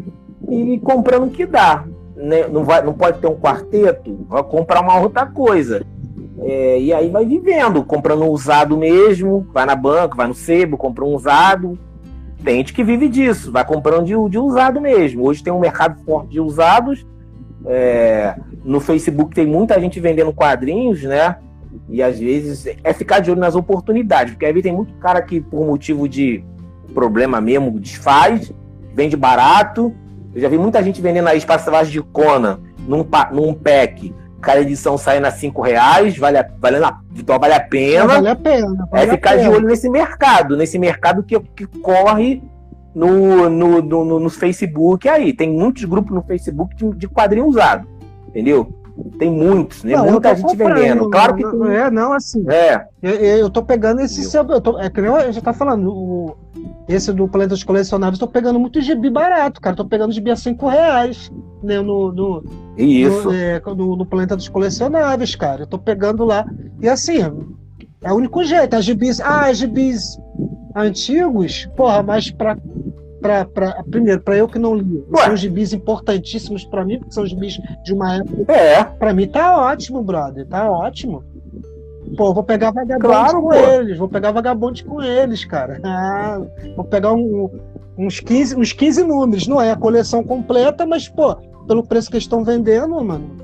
e 0.48 0.78
comprando 0.78 1.26
o 1.26 1.30
que 1.30 1.44
dá. 1.44 1.84
Né? 2.14 2.46
Não, 2.48 2.64
vai, 2.64 2.82
não 2.82 2.94
pode 2.94 3.18
ter 3.20 3.26
um 3.26 3.36
quarteto, 3.36 4.26
vai 4.28 4.42
comprar 4.44 4.80
uma 4.80 5.00
outra 5.00 5.26
coisa. 5.26 5.84
É, 6.40 6.80
e 6.80 6.92
aí 6.92 7.10
vai 7.10 7.26
vivendo, 7.26 7.82
comprando 7.82 8.24
usado 8.26 8.76
mesmo, 8.76 9.46
vai 9.52 9.66
na 9.66 9.74
banca, 9.74 10.16
vai 10.16 10.28
no 10.28 10.34
sebo, 10.34 10.76
compra 10.76 11.04
um 11.04 11.14
usado, 11.14 11.78
tem 12.44 12.56
gente 12.56 12.72
que 12.72 12.84
vive 12.84 13.08
disso, 13.08 13.50
vai 13.50 13.64
comprando 13.64 14.04
de, 14.04 14.30
de 14.30 14.38
usado 14.38 14.80
mesmo. 14.80 15.24
Hoje 15.24 15.42
tem 15.42 15.52
um 15.52 15.58
mercado 15.58 16.02
forte 16.04 16.30
de 16.30 16.40
usados. 16.40 17.04
É, 17.66 18.36
no 18.64 18.80
Facebook 18.80 19.34
tem 19.34 19.46
muita 19.46 19.80
gente 19.80 19.98
vendendo 19.98 20.32
quadrinhos, 20.32 21.02
né? 21.02 21.36
E 21.88 22.02
às 22.02 22.18
vezes 22.18 22.66
é 22.82 22.92
ficar 22.92 23.18
de 23.18 23.30
olho 23.30 23.40
nas 23.40 23.54
oportunidades, 23.54 24.32
porque 24.32 24.46
vezes 24.46 24.62
tem 24.62 24.72
muito 24.72 24.94
cara 24.94 25.20
que, 25.20 25.40
por 25.40 25.66
motivo 25.66 26.08
de 26.08 26.44
problema 26.94 27.40
mesmo, 27.40 27.78
desfaz, 27.78 28.52
vende 28.94 29.16
barato. 29.16 29.92
Eu 30.34 30.40
já 30.40 30.48
vi 30.48 30.56
muita 30.58 30.82
gente 30.82 31.00
vendendo 31.02 31.28
aí 31.28 31.38
espaço 31.38 31.90
de 31.90 32.00
Conan 32.00 32.60
num, 32.86 33.04
num 33.32 33.52
pack 33.52 34.14
cada 34.40 34.60
edição 34.60 34.96
saindo 34.96 35.26
a 35.26 35.30
5 35.30 35.60
reais, 35.62 36.16
vale 36.16 36.38
a, 36.38 36.48
vale, 36.58 36.76
a, 36.76 36.98
então 37.16 37.38
vale 37.38 37.54
a 37.54 37.60
pena. 37.60 38.06
Vale 38.06 38.28
a 38.28 38.36
pena. 38.36 38.88
Vale 38.90 39.04
é 39.04 39.10
ficar 39.10 39.30
pena. 39.30 39.42
de 39.42 39.48
olho 39.48 39.66
nesse 39.66 39.88
mercado, 39.90 40.56
nesse 40.56 40.78
mercado 40.78 41.22
que, 41.22 41.38
que 41.40 41.66
corre 41.66 42.42
no, 42.94 43.48
no, 43.48 43.82
no, 43.82 44.20
no 44.20 44.30
Facebook 44.30 45.08
aí. 45.08 45.32
Tem 45.32 45.50
muitos 45.50 45.84
grupos 45.84 46.14
no 46.14 46.22
Facebook 46.22 46.74
de, 46.76 46.90
de 46.94 47.08
quadrinho 47.08 47.46
usado, 47.46 47.86
entendeu? 48.28 48.72
Tem 49.18 49.30
muitos, 49.30 49.84
né? 49.84 49.96
Não, 49.96 50.10
Muita 50.10 50.34
gente 50.34 50.56
vendendo. 50.56 51.10
Claro 51.10 51.34
que 51.34 51.42
não, 51.42 51.70
É, 51.70 51.90
não, 51.90 52.12
assim. 52.12 52.44
É. 52.48 52.86
Eu, 53.02 53.14
eu 53.14 53.50
tô 53.50 53.62
pegando 53.62 54.00
esse. 54.00 54.24
Seu, 54.24 54.44
eu 54.44 54.60
tô, 54.60 54.78
é 54.78 54.90
que 54.90 55.00
eu 55.00 55.32
já 55.32 55.40
tá 55.40 55.52
falando. 55.52 55.90
O, 55.90 56.36
esse 56.88 57.12
do 57.12 57.28
Planeta 57.28 57.54
dos 57.54 57.64
Colecionáveis, 57.64 58.18
tô 58.18 58.26
pegando 58.26 58.58
muito 58.58 58.80
gibi 58.80 59.10
barato, 59.10 59.60
cara. 59.60 59.76
Tô 59.76 59.84
pegando 59.84 60.12
gibi 60.12 60.30
a 60.30 60.36
5 60.36 60.68
reais 60.68 61.30
né, 61.62 61.80
no, 61.80 62.12
no, 62.12 62.44
Isso. 62.76 63.24
No, 63.24 63.34
é, 63.34 63.60
no, 63.60 63.96
no, 63.96 64.06
Planeta 64.06 64.36
dos 64.36 64.48
Colecionáveis, 64.48 65.34
cara. 65.34 65.62
Eu 65.62 65.66
tô 65.66 65.78
pegando 65.78 66.24
lá. 66.24 66.46
E 66.80 66.88
assim, 66.88 67.18
é 68.02 68.12
o 68.12 68.16
único 68.16 68.42
jeito. 68.44 68.74
As 68.74 68.84
gibis. 68.84 69.20
Ah, 69.20 69.52
gibis 69.52 70.18
antigos, 70.74 71.68
porra, 71.76 72.02
mas 72.02 72.30
pra 72.30 72.56
Pra, 73.20 73.44
pra, 73.44 73.82
primeiro, 73.90 74.20
para 74.20 74.36
eu 74.36 74.46
que 74.46 74.58
não 74.58 74.74
li, 74.74 75.04
Ué. 75.12 75.24
são 75.24 75.36
gibis 75.36 75.72
importantíssimos 75.72 76.64
para 76.64 76.84
mim, 76.84 76.98
porque 76.98 77.12
são 77.12 77.26
gibis 77.26 77.58
de 77.84 77.92
uma 77.92 78.16
época. 78.16 78.52
É. 78.52 78.84
Para 78.84 79.12
mim 79.12 79.26
tá 79.26 79.56
ótimo, 79.56 80.02
brother, 80.02 80.46
tá 80.46 80.70
ótimo. 80.70 81.24
Pô, 82.16 82.32
vou 82.32 82.44
pegar 82.44 82.70
vagabonde 82.70 83.06
claro, 83.06 83.42
com 83.42 83.48
pô. 83.48 83.54
eles, 83.54 83.98
vou 83.98 84.08
pegar 84.08 84.30
vagabonde 84.30 84.84
com 84.84 85.02
eles, 85.02 85.44
cara. 85.44 85.80
Ah, 85.82 86.40
vou 86.76 86.84
pegar 86.84 87.12
um, 87.12 87.50
uns, 87.98 88.20
15, 88.20 88.56
uns 88.56 88.72
15 88.72 89.02
números, 89.02 89.46
não 89.46 89.60
é 89.60 89.72
a 89.72 89.76
coleção 89.76 90.22
completa, 90.22 90.86
mas, 90.86 91.08
pô, 91.08 91.34
pelo 91.66 91.84
preço 91.84 92.08
que 92.08 92.16
eles 92.16 92.24
estão 92.24 92.44
vendendo, 92.44 93.02
mano. 93.04 93.36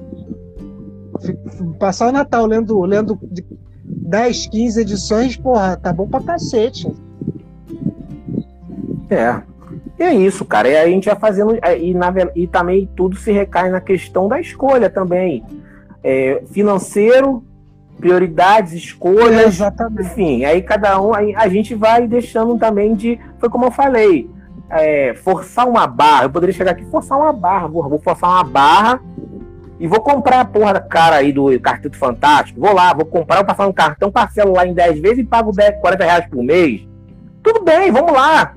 Passar 1.78 2.08
o 2.08 2.12
Natal 2.12 2.46
lendo, 2.46 2.80
lendo 2.82 3.18
10, 3.84 4.46
15 4.46 4.80
edições, 4.80 5.36
porra, 5.36 5.76
tá 5.76 5.92
bom 5.92 6.06
pra 6.06 6.20
cacete. 6.20 6.90
É. 9.10 9.42
E 10.04 10.06
é 10.06 10.12
isso, 10.12 10.44
cara. 10.44 10.68
E 10.68 10.76
a 10.76 10.86
gente 10.86 11.06
vai 11.06 11.16
fazendo. 11.16 11.58
É, 11.62 11.78
e, 11.78 11.94
na, 11.94 12.12
e 12.36 12.46
também 12.46 12.88
tudo 12.94 13.16
se 13.16 13.32
recai 13.32 13.70
na 13.70 13.80
questão 13.80 14.28
da 14.28 14.38
escolha 14.38 14.90
também. 14.90 15.42
É, 16.02 16.42
financeiro, 16.52 17.42
prioridades, 17.98 18.74
escolhas. 18.74 19.40
É, 19.40 19.46
exatamente. 19.46 20.02
Enfim, 20.02 20.44
aí 20.44 20.60
cada 20.60 21.00
um. 21.00 21.14
Aí 21.14 21.34
a 21.34 21.48
gente 21.48 21.74
vai 21.74 22.06
deixando 22.06 22.58
também 22.58 22.94
de. 22.94 23.18
Foi 23.38 23.48
como 23.48 23.64
eu 23.64 23.70
falei. 23.70 24.28
É, 24.68 25.14
forçar 25.14 25.66
uma 25.66 25.86
barra. 25.86 26.24
Eu 26.24 26.30
poderia 26.30 26.54
chegar 26.54 26.72
aqui 26.72 26.84
forçar 26.84 27.18
uma 27.18 27.32
barra. 27.32 27.66
Vou, 27.66 27.88
vou 27.88 27.98
forçar 27.98 28.28
uma 28.28 28.44
barra 28.44 29.00
e 29.80 29.86
vou 29.86 30.00
comprar 30.00 30.40
a 30.40 30.44
porra 30.44 30.74
da 30.74 30.80
cara 30.80 31.16
aí 31.16 31.32
do 31.32 31.46
Quarteto 31.60 31.96
Fantástico. 31.96 32.60
Vou 32.60 32.74
lá, 32.74 32.92
vou 32.92 33.06
comprar, 33.06 33.36
vou 33.36 33.46
passar 33.46 33.66
um 33.66 33.72
cartão, 33.72 34.12
parcelo 34.12 34.52
lá 34.52 34.66
em 34.66 34.74
10 34.74 35.00
vezes 35.00 35.18
e 35.20 35.24
pago 35.24 35.50
10, 35.50 35.80
40 35.80 36.04
reais 36.04 36.26
por 36.26 36.42
mês. 36.42 36.86
Tudo 37.42 37.62
bem, 37.62 37.90
vamos 37.90 38.12
lá. 38.12 38.54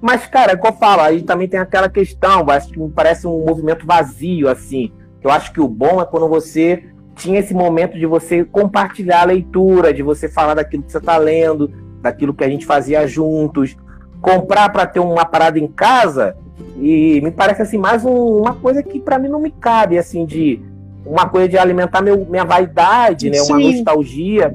Mas, 0.00 0.26
cara, 0.26 0.52
é 0.52 0.54
o 0.54 0.60
que 0.60 0.66
eu 0.66 0.72
falo, 0.72 1.02
aí 1.02 1.22
também 1.22 1.46
tem 1.46 1.60
aquela 1.60 1.88
questão, 1.88 2.48
acho 2.48 2.68
que 2.68 2.78
me 2.78 2.90
parece 2.90 3.26
um 3.26 3.44
movimento 3.44 3.86
vazio, 3.86 4.48
assim. 4.48 4.92
Eu 5.22 5.30
acho 5.30 5.52
que 5.52 5.60
o 5.60 5.68
bom 5.68 6.00
é 6.00 6.06
quando 6.06 6.28
você 6.28 6.84
tinha 7.14 7.38
esse 7.38 7.52
momento 7.52 7.98
de 7.98 8.06
você 8.06 8.44
compartilhar 8.44 9.22
a 9.22 9.26
leitura, 9.26 9.92
de 9.92 10.02
você 10.02 10.28
falar 10.28 10.54
daquilo 10.54 10.82
que 10.82 10.92
você 10.92 10.98
está 10.98 11.18
lendo, 11.18 11.70
daquilo 12.00 12.32
que 12.32 12.42
a 12.42 12.48
gente 12.48 12.64
fazia 12.64 13.06
juntos, 13.06 13.76
comprar 14.22 14.70
para 14.70 14.86
ter 14.86 15.00
uma 15.00 15.24
parada 15.24 15.58
em 15.58 15.68
casa 15.68 16.36
e 16.78 17.20
me 17.22 17.30
parece 17.30 17.62
assim 17.62 17.78
mais 17.78 18.04
um, 18.04 18.38
uma 18.38 18.54
coisa 18.54 18.82
que 18.82 19.00
para 19.00 19.18
mim 19.18 19.28
não 19.28 19.40
me 19.40 19.50
cabe 19.50 19.98
assim 19.98 20.24
de 20.24 20.60
uma 21.04 21.28
coisa 21.28 21.48
de 21.48 21.58
alimentar 21.58 22.02
meu, 22.02 22.24
minha 22.26 22.44
vaidade, 22.44 23.30
né, 23.30 23.40
uma 23.42 23.58
nostalgia 23.58 24.54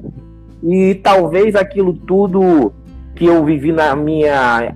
e 0.64 0.96
talvez 0.96 1.56
aquilo 1.56 1.94
tudo 1.94 2.74
que 3.16 3.26
eu 3.26 3.44
vivi 3.46 3.72
na 3.72 3.96
minha 3.96 4.74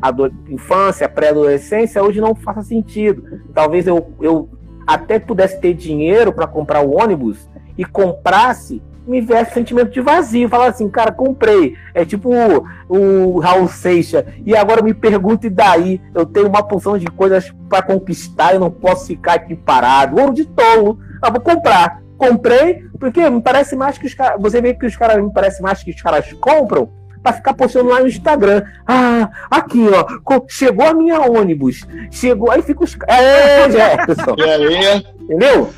infância, 0.50 1.10
pré-adolescência, 1.10 2.01
hoje 2.01 2.22
não 2.22 2.34
faça 2.34 2.63
sentido. 2.63 3.41
Talvez 3.53 3.86
eu, 3.86 4.13
eu 4.22 4.50
até 4.88 5.19
pudesse 5.19 5.60
ter 5.60 5.74
dinheiro 5.74 6.31
para 6.31 6.48
comprar 6.48 6.81
o 6.81 6.98
ônibus 6.98 7.50
e 7.77 7.84
comprasse, 7.84 8.81
me 9.05 9.19
viesse 9.19 9.53
sentimento 9.53 9.91
de 9.91 10.00
vazio. 10.00 10.48
Falar 10.48 10.67
assim, 10.67 10.88
cara, 10.88 11.12
comprei. 11.12 11.75
É 11.93 12.05
tipo 12.05 12.29
o, 12.29 12.65
o 12.88 13.39
Raul 13.39 13.67
Seixas. 13.67 14.24
E 14.46 14.55
agora 14.55 14.81
me 14.81 14.93
pergunta, 14.93 15.46
e 15.46 15.50
daí? 15.50 16.01
Eu 16.15 16.25
tenho 16.25 16.48
uma 16.48 16.63
porção 16.63 16.98
de 16.98 17.08
coisas 17.08 17.53
para 17.67 17.81
conquistar, 17.81 18.53
eu 18.53 18.60
não 18.60 18.72
posso 18.72 19.08
ficar 19.08 19.34
aqui 19.34 19.55
parado. 19.55 20.17
Ouro 20.17 20.34
de 20.34 20.46
tolo. 20.46 20.98
Eu 21.24 21.31
vou 21.31 21.41
comprar. 21.41 22.01
Comprei, 22.17 22.84
porque 23.00 23.29
me 23.29 23.41
parece 23.41 23.75
mais 23.75 23.98
que 23.98 24.05
os 24.05 24.13
caras. 24.13 24.41
Você 24.41 24.62
vê 24.62 24.74
que 24.74 24.86
os 24.86 24.96
caras 24.96 25.22
me 25.22 25.31
parece 25.34 25.62
mais 25.62 25.84
que 25.84 25.91
os 25.91 26.01
caras 26.01 26.31
compram 26.34 26.98
para 27.21 27.33
ficar 27.33 27.53
postando 27.53 27.89
lá 27.89 27.99
no 27.99 28.07
Instagram. 28.07 28.63
Ah, 28.88 29.29
aqui, 29.49 29.85
ó, 29.89 30.41
chegou 30.47 30.85
a 30.85 30.93
minha 30.93 31.19
ônibus. 31.19 31.85
Chegou, 32.11 32.51
aí 32.51 32.61
fica 32.61 32.83
os. 32.83 32.97
É, 33.07 33.69
Jefferson. 33.69 34.35
E 34.38 34.43
aí? 34.43 35.05
Entendeu? 35.21 35.69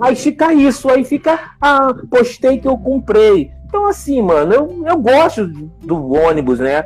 Aí 0.00 0.16
fica 0.16 0.52
isso, 0.52 0.88
aí 0.88 1.04
fica, 1.04 1.38
ah, 1.60 1.94
postei 2.10 2.58
que 2.58 2.66
eu 2.66 2.78
comprei. 2.78 3.50
Então, 3.66 3.86
assim, 3.86 4.20
mano, 4.22 4.52
eu, 4.52 4.84
eu 4.86 4.98
gosto 4.98 5.46
do 5.46 6.12
ônibus, 6.12 6.58
né? 6.58 6.84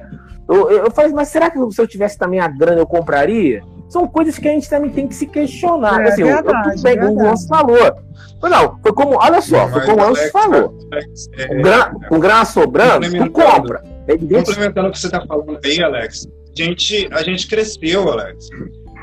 Eu, 0.48 0.70
eu, 0.70 0.84
eu 0.84 0.90
falei, 0.90 1.12
mas 1.12 1.28
será 1.28 1.50
que 1.50 1.58
se 1.70 1.80
eu 1.80 1.86
tivesse 1.86 2.18
também 2.18 2.40
a 2.40 2.48
grana 2.48 2.80
eu 2.80 2.86
compraria? 2.86 3.62
São 3.88 4.08
coisas 4.08 4.38
que 4.38 4.48
a 4.48 4.52
gente 4.52 4.68
também 4.68 4.90
tem 4.90 5.06
que 5.06 5.14
se 5.14 5.26
questionar. 5.26 6.04
É, 6.04 6.08
assim, 6.08 6.24
verdade, 6.24 6.68
eu, 6.68 6.74
eu 6.74 6.82
peguei 6.82 7.08
o 7.08 7.14
Gonçalo 7.14 7.76
falou. 7.76 8.04
Não, 8.42 8.78
foi 8.82 8.92
como, 8.92 9.16
olha 9.16 9.40
só, 9.40 9.68
foi 9.68 9.86
como 9.86 10.02
o 10.02 10.04
Anso 10.04 10.30
falou. 10.30 10.78
Alex, 10.92 11.28
é, 11.38 11.46
com, 11.46 11.62
grana, 11.62 11.94
com 12.08 12.20
grana 12.20 12.44
sobrando, 12.44 13.10
tu 13.10 13.30
compra. 13.30 13.82
É 14.06 14.18
complementando 14.18 14.88
o 14.88 14.92
que 14.92 14.98
você 14.98 15.06
está 15.06 15.24
falando 15.26 15.58
aí, 15.64 15.82
Alex, 15.82 16.26
a 16.26 16.62
gente, 16.62 17.08
a 17.10 17.22
gente 17.22 17.46
cresceu, 17.46 18.10
Alex 18.10 18.48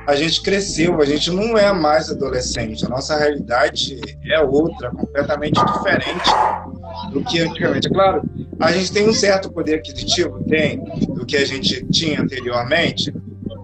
a 0.08 0.16
gente 0.16 0.42
cresceu, 0.42 1.00
a 1.02 1.06
gente 1.06 1.30
não 1.32 1.58
é 1.58 1.72
mais 1.72 2.10
adolescente, 2.10 2.86
a 2.86 2.90
nossa 2.90 3.18
realidade 3.18 4.00
é 4.26 4.40
outra, 4.40 4.90
completamente 4.90 5.64
diferente 5.64 6.30
do 7.12 7.24
que 7.24 7.40
antigamente. 7.40 7.88
É 7.88 7.90
claro, 7.90 8.22
a 8.60 8.72
gente 8.72 8.92
tem 8.92 9.08
um 9.08 9.14
certo 9.14 9.52
poder 9.52 9.76
aquisitivo, 9.76 10.44
tem, 10.46 10.84
do 11.14 11.26
que 11.26 11.38
a 11.38 11.46
gente 11.46 11.86
tinha 11.88 12.22
anteriormente, 12.22 13.14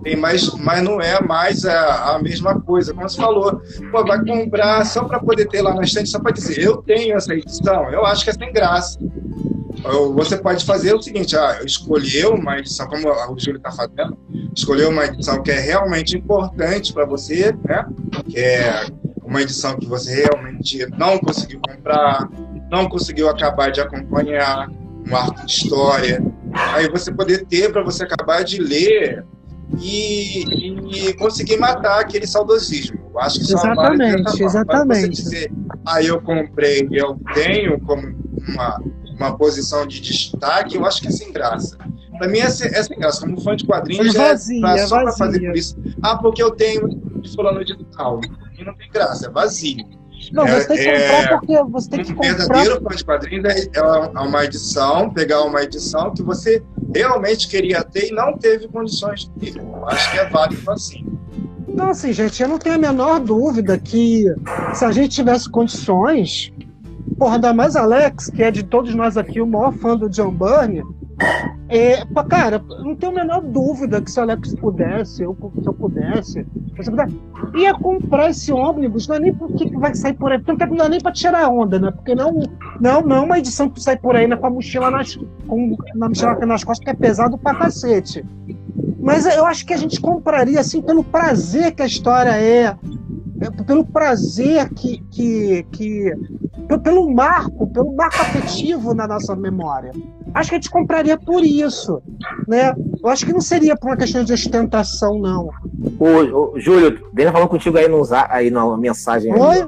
tem, 0.03 0.15
mas, 0.15 0.53
mas 0.55 0.83
não 0.83 1.01
é 1.01 1.21
mais 1.21 1.65
a, 1.65 2.15
a 2.15 2.21
mesma 2.21 2.59
coisa. 2.61 2.93
Como 2.93 3.07
você 3.07 3.17
falou, 3.17 3.61
pô, 3.91 4.05
vai 4.05 4.23
comprar 4.25 4.85
só 4.85 5.03
para 5.03 5.19
poder 5.19 5.47
ter 5.47 5.61
lá 5.61 5.73
na 5.73 5.83
estante, 5.83 6.09
só 6.09 6.19
para 6.19 6.31
dizer, 6.31 6.59
eu 6.59 6.77
tenho 6.77 7.15
essa 7.15 7.33
edição, 7.33 7.89
eu 7.91 8.05
acho 8.05 8.23
que 8.23 8.29
é 8.29 8.33
sem 8.33 8.51
graça. 8.51 8.99
Você 10.15 10.37
pode 10.37 10.65
fazer 10.65 10.93
o 10.93 11.01
seguinte, 11.01 11.37
ah, 11.37 11.59
escolher 11.63 12.27
uma 12.27 12.57
edição, 12.57 12.87
como 12.87 13.09
o 13.09 13.39
Júlio 13.39 13.57
está 13.57 13.71
fazendo, 13.71 14.17
escolher 14.55 14.87
uma 14.87 15.05
edição 15.05 15.41
que 15.41 15.51
é 15.51 15.59
realmente 15.59 16.17
importante 16.17 16.91
para 16.91 17.05
você, 17.05 17.55
né? 17.63 17.85
que 18.27 18.39
é 18.39 18.85
uma 19.23 19.41
edição 19.41 19.77
que 19.77 19.85
você 19.85 20.23
realmente 20.23 20.85
não 20.97 21.19
conseguiu 21.19 21.59
comprar, 21.61 22.27
não 22.71 22.89
conseguiu 22.89 23.29
acabar 23.29 23.71
de 23.71 23.79
acompanhar, 23.79 24.67
um 25.09 25.15
arco 25.15 25.45
de 25.45 25.51
história. 25.51 26.21
Aí 26.73 26.89
você 26.89 27.11
poder 27.11 27.45
ter 27.45 27.71
para 27.71 27.83
você 27.83 28.03
acabar 28.03 28.43
de 28.43 28.59
ler 28.61 29.25
e, 29.79 31.09
e, 31.09 31.13
conseguir 31.15 31.57
matar 31.57 31.99
aquele 31.99 32.25
saudosismo. 32.25 33.11
Eu 33.13 33.19
acho 33.19 33.39
que 33.39 33.45
isso 33.45 33.55
exatamente, 33.55 34.41
é 34.41 34.45
exatamente. 34.45 35.15
Você 35.17 35.23
dizer, 35.23 35.51
ah, 35.85 36.01
eu 36.01 36.21
comprei, 36.21 36.87
eu 36.91 37.19
tenho 37.33 37.79
como 37.81 38.15
uma 38.49 38.79
uma 39.19 39.35
posição 39.35 39.85
de 39.85 39.99
destaque, 39.99 40.77
eu 40.77 40.85
acho 40.85 41.01
que 41.01 41.07
é 41.07 41.11
sem 41.11 41.31
graça. 41.31 41.77
Para 42.17 42.27
mim 42.27 42.39
é 42.39 42.49
sem, 42.49 42.67
é 42.67 42.83
sem 42.83 42.97
graça. 42.97 43.21
Como 43.21 43.39
fã 43.41 43.55
de 43.55 43.65
quadrinhos, 43.65 44.15
é, 44.15 44.29
vazia, 44.29 44.57
é, 44.57 44.61
pra, 44.61 44.77
é 44.77 44.87
só 44.87 45.01
para 45.01 45.11
fazer 45.11 45.39
por 45.39 45.55
isso. 45.55 45.75
Ah, 46.01 46.17
porque 46.17 46.41
eu 46.41 46.51
tenho 46.51 46.87
de 47.21 47.35
fulano 47.35 47.63
de 47.63 47.75
tal. 47.95 48.21
E 48.57 48.63
não 48.63 48.75
tem 48.75 48.89
graça, 48.89 49.27
é 49.27 49.29
vazio. 49.29 49.77
Não, 50.31 50.47
você 50.47 50.67
tem 50.67 50.77
que 50.77 50.85
comprar 50.85 51.23
é, 51.23 51.27
porque 51.27 51.63
você 51.63 51.89
tem 51.89 52.03
que 52.03 52.13
comprar. 52.13 52.35
Verdadeiro 52.35 52.81
fã 52.81 52.95
de 52.95 53.05
quadrinhos 53.05 53.45
é, 53.45 53.69
é 53.73 54.19
uma 54.19 54.43
edição, 54.43 55.09
pegar 55.09 55.43
uma 55.43 55.61
edição 55.61 56.13
que 56.13 56.23
você 56.23 56.63
realmente 56.93 57.47
queria 57.47 57.83
ter 57.83 58.09
e 58.09 58.11
não 58.11 58.37
teve 58.37 58.67
condições 58.67 59.31
de 59.37 59.51
ter. 59.51 59.61
Acho 59.87 60.11
que 60.11 60.19
é 60.19 60.29
válido 60.29 60.71
assim. 60.71 61.05
Não, 61.67 61.89
assim, 61.91 62.11
gente, 62.11 62.41
eu 62.41 62.49
não 62.49 62.57
tenho 62.57 62.75
a 62.75 62.79
menor 62.79 63.19
dúvida 63.19 63.77
que 63.77 64.25
se 64.73 64.83
a 64.83 64.91
gente 64.91 65.09
tivesse 65.09 65.49
condições, 65.49 66.51
Porra, 67.17 67.35
ainda 67.35 67.53
mais 67.53 67.75
Alex, 67.75 68.29
que 68.29 68.43
é 68.43 68.51
de 68.51 68.63
todos 68.63 68.93
nós 68.93 69.17
aqui 69.17 69.41
o 69.41 69.47
maior 69.47 69.73
fã 69.73 69.97
do 69.97 70.07
John 70.07 70.31
Byrne. 70.31 70.83
É, 71.69 72.05
cara, 72.29 72.63
não 72.79 72.95
tenho 72.95 73.11
a 73.11 73.15
menor 73.15 73.41
dúvida 73.41 74.01
que 74.01 74.09
se 74.09 74.19
o 74.19 74.23
Alex 74.23 74.55
pudesse, 74.55 75.23
eu, 75.23 75.35
se 75.61 75.67
eu 75.67 75.73
pudesse, 75.73 76.31
se 76.33 76.89
eu 76.89 76.95
pudesse, 76.95 77.19
ia 77.55 77.73
comprar 77.73 78.29
esse 78.29 78.53
ônibus, 78.53 79.07
não 79.07 79.15
é 79.15 79.19
nem 79.19 79.33
porque 79.33 79.69
vai 79.77 79.93
sair 79.93 80.13
por 80.13 80.31
aí, 80.31 80.39
porque 80.39 80.65
não 80.67 80.85
é 80.85 80.89
nem 80.89 81.01
para 81.01 81.11
tirar 81.11 81.49
onda, 81.49 81.79
né? 81.79 81.91
Porque 81.91 82.15
não, 82.15 82.41
não, 82.79 83.01
não 83.01 83.15
é 83.17 83.19
uma 83.19 83.39
edição 83.39 83.69
que 83.69 83.81
sai 83.81 83.97
por 83.97 84.15
aí 84.15 84.27
né, 84.27 84.35
com 84.35 84.47
a 84.47 84.49
mochila 84.49 84.89
nas, 84.89 85.17
com, 85.47 85.75
na 85.95 86.07
mochila 86.07 86.35
nas 86.45 86.63
costas, 86.63 86.85
que 86.85 86.91
é 86.91 86.93
pesado 86.93 87.37
pra 87.37 87.55
cacete. 87.55 88.23
Mas 88.99 89.25
eu 89.25 89.45
acho 89.45 89.65
que 89.65 89.73
a 89.73 89.77
gente 89.77 89.99
compraria 89.99 90.59
assim 90.59 90.81
pelo 90.81 91.03
prazer 91.03 91.73
que 91.73 91.81
a 91.81 91.85
história 91.85 92.31
é, 92.31 92.77
pelo 93.65 93.85
prazer 93.85 94.69
que, 94.69 95.03
que, 95.11 95.65
que 95.71 96.13
pelo 96.83 97.13
marco, 97.13 97.67
pelo 97.67 97.93
marco 97.95 98.21
afetivo 98.21 98.93
na 98.93 99.07
nossa 99.07 99.35
memória. 99.35 99.91
Acho 100.33 100.49
que 100.49 100.55
a 100.55 100.59
gente 100.59 100.69
compraria 100.69 101.17
por 101.17 101.43
isso, 101.43 102.01
né? 102.47 102.73
Eu 103.01 103.09
acho 103.09 103.25
que 103.25 103.33
não 103.33 103.41
seria 103.41 103.75
por 103.75 103.89
uma 103.89 103.97
questão 103.97 104.23
de 104.23 104.33
ostentação, 104.33 105.19
não. 105.19 105.49
Ô, 105.99 106.53
ô 106.53 106.59
Júlio, 106.59 106.99
o 107.11 107.15
Denner 107.15 107.33
falando 107.33 107.49
contigo 107.49 107.77
aí, 107.77 107.87
no, 107.87 108.01
aí 108.29 108.49
na 108.49 108.77
mensagem. 108.77 109.33
Oi? 109.33 109.61
Aí, 109.61 109.67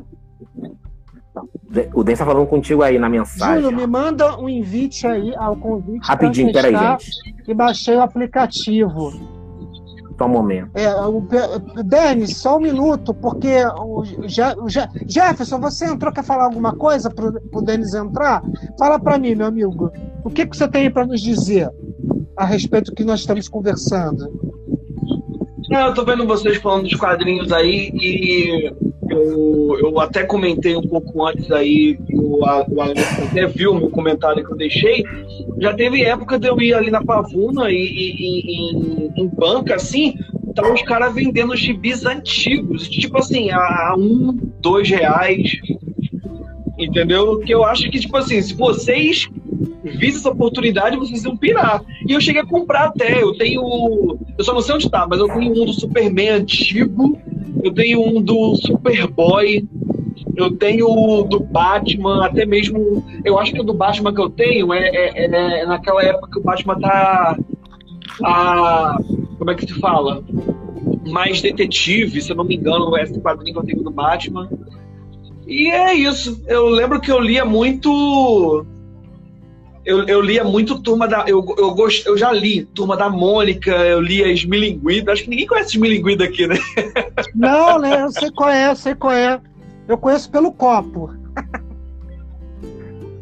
o 1.93 2.03
Denner 2.03 2.17
tá 2.17 2.25
falando 2.25 2.47
contigo 2.47 2.81
aí 2.81 2.97
na 2.97 3.09
mensagem. 3.09 3.63
Júlio, 3.63 3.77
me 3.77 3.87
manda 3.87 4.37
um 4.37 4.49
invite 4.49 5.07
aí 5.07 5.35
ao 5.35 5.55
convite. 5.55 6.05
Rapidinho, 6.05 6.51
peraí, 6.51 6.75
gente. 6.75 7.11
E 7.47 7.53
baixei 7.53 7.95
o 7.95 8.01
aplicativo 8.01 9.39
só 10.19 10.25
um 10.25 10.29
momento. 10.29 10.71
É, 10.75 10.93
o, 10.93 11.21
Denis, 11.85 12.35
só 12.37 12.57
um 12.57 12.59
minuto, 12.59 13.13
porque 13.13 13.63
o, 13.77 14.01
o 14.01 14.69
Jefferson, 15.07 15.59
você 15.59 15.85
entrou, 15.85 16.11
quer 16.11 16.25
falar 16.25 16.43
alguma 16.43 16.75
coisa 16.75 17.09
para 17.09 17.25
o 17.25 17.61
Denis 17.61 17.93
entrar? 17.93 18.43
Fala 18.77 18.99
para 18.99 19.17
mim, 19.17 19.33
meu 19.33 19.47
amigo. 19.47 19.89
O 20.23 20.29
que, 20.29 20.45
que 20.45 20.55
você 20.55 20.67
tem 20.67 20.89
para 20.91 21.05
nos 21.05 21.21
dizer 21.21 21.69
a 22.35 22.45
respeito 22.45 22.91
do 22.91 22.95
que 22.95 23.03
nós 23.03 23.21
estamos 23.21 23.47
conversando? 23.47 24.49
Não, 25.69 25.87
eu 25.87 25.93
tô 25.93 26.03
vendo 26.03 26.25
vocês 26.25 26.57
falando 26.57 26.83
dos 26.83 26.95
quadrinhos 26.95 27.51
aí 27.51 27.91
e 27.93 28.71
eu, 29.09 29.77
eu 29.79 29.99
até 29.99 30.23
comentei 30.23 30.75
um 30.75 30.87
pouco 30.87 31.25
antes 31.25 31.51
aí, 31.51 31.97
o, 32.11 32.43
o 32.43 32.81
até 32.81 33.45
viu 33.47 33.71
o 33.71 33.75
meu 33.75 33.89
comentário 33.89 34.43
que 34.45 34.51
eu 34.51 34.57
deixei. 34.57 35.03
Já 35.59 35.73
teve 35.73 36.03
época 36.03 36.39
de 36.39 36.47
eu 36.47 36.59
ir 36.61 36.73
ali 36.73 36.89
na 36.89 37.03
Pavuna 37.03 37.69
e, 37.69 37.75
e, 37.75 38.51
em, 38.51 39.11
em 39.15 39.27
banca 39.27 39.75
assim, 39.75 40.15
estavam 40.47 40.73
os 40.73 40.81
caras 40.81 41.13
vendendo 41.13 41.55
gibis 41.55 42.05
antigos, 42.05 42.87
tipo 42.89 43.17
assim, 43.17 43.51
a, 43.51 43.95
um, 43.97 44.37
dois 44.59 44.89
reais. 44.89 45.51
Entendeu? 46.77 47.39
Que 47.39 47.53
eu 47.53 47.65
acho 47.65 47.89
que, 47.91 47.99
tipo 47.99 48.15
assim, 48.15 48.41
se 48.41 48.53
vocês 48.53 49.27
vissem 49.83 50.19
essa 50.19 50.29
oportunidade, 50.29 50.97
vocês 50.97 51.23
iam 51.23 51.37
pirar. 51.37 51.83
E 52.07 52.13
eu 52.13 52.21
cheguei 52.21 52.41
a 52.41 52.45
comprar 52.45 52.85
até. 52.85 53.21
Eu 53.21 53.33
tenho. 53.37 54.17
Eu 54.37 54.43
só 54.43 54.53
não 54.53 54.61
sei 54.61 54.75
onde 54.75 54.89
tá, 54.89 55.07
mas 55.09 55.19
eu 55.19 55.27
tenho 55.27 55.51
um 55.51 55.65
do 55.65 55.73
Superman 55.73 56.29
antigo 56.29 57.17
eu 57.63 57.73
tenho 57.73 58.01
um 58.01 58.21
do 58.21 58.55
Superboy, 58.55 59.67
eu 60.35 60.55
tenho 60.55 61.23
do 61.23 61.39
Batman, 61.39 62.25
até 62.25 62.45
mesmo. 62.45 63.03
Eu 63.25 63.37
acho 63.37 63.53
que 63.53 63.59
o 63.59 63.63
do 63.63 63.73
Batman 63.73 64.13
que 64.13 64.21
eu 64.21 64.29
tenho 64.29 64.73
é, 64.73 64.87
é, 64.87 65.25
é, 65.25 65.61
é 65.61 65.65
naquela 65.65 66.03
época 66.03 66.31
que 66.31 66.39
o 66.39 66.43
Batman 66.43 66.79
tá. 66.79 67.37
A, 68.23 68.97
como 69.37 69.51
é 69.51 69.55
que 69.55 69.65
se 69.67 69.79
fala? 69.79 70.23
Mais 71.07 71.41
detetive, 71.41 72.21
se 72.21 72.31
eu 72.31 72.35
não 72.35 72.43
me 72.43 72.55
engano, 72.55 72.95
é 72.97 73.03
esse 73.03 73.19
quadrinho 73.19 73.53
que 73.53 73.59
eu 73.59 73.65
tenho 73.65 73.83
do 73.83 73.91
Batman. 73.91 74.49
E 75.47 75.67
é 75.67 75.93
isso. 75.93 76.41
Eu 76.47 76.67
lembro 76.69 77.01
que 77.01 77.11
eu 77.11 77.19
lia 77.19 77.43
muito 77.43 78.65
eu, 79.85 80.05
eu 80.07 80.21
lia 80.21 80.43
muito 80.43 80.79
Turma 80.81 81.07
da. 81.07 81.25
Eu, 81.27 81.43
eu, 81.57 81.73
gost, 81.73 82.05
eu 82.05 82.17
já 82.17 82.31
li 82.31 82.65
Turma 82.65 82.95
da 82.97 83.09
Mônica, 83.09 83.71
eu 83.71 83.99
li 84.01 84.23
a 84.23 84.27
Esmilinguida. 84.27 85.11
Acho 85.11 85.23
que 85.23 85.29
ninguém 85.29 85.47
conhece 85.47 85.69
Esmilinguida 85.71 86.25
aqui, 86.25 86.45
né? 86.47 86.55
Não, 87.35 87.79
né? 87.79 88.01
Eu 88.03 88.11
sei 88.11 88.29
qual 88.31 88.49
é, 88.49 88.69
eu 88.71 88.75
sei 88.75 88.95
qual 88.95 89.13
é. 89.13 89.39
Eu 89.87 89.97
conheço 89.97 90.29
pelo 90.29 90.51
copo. 90.51 91.11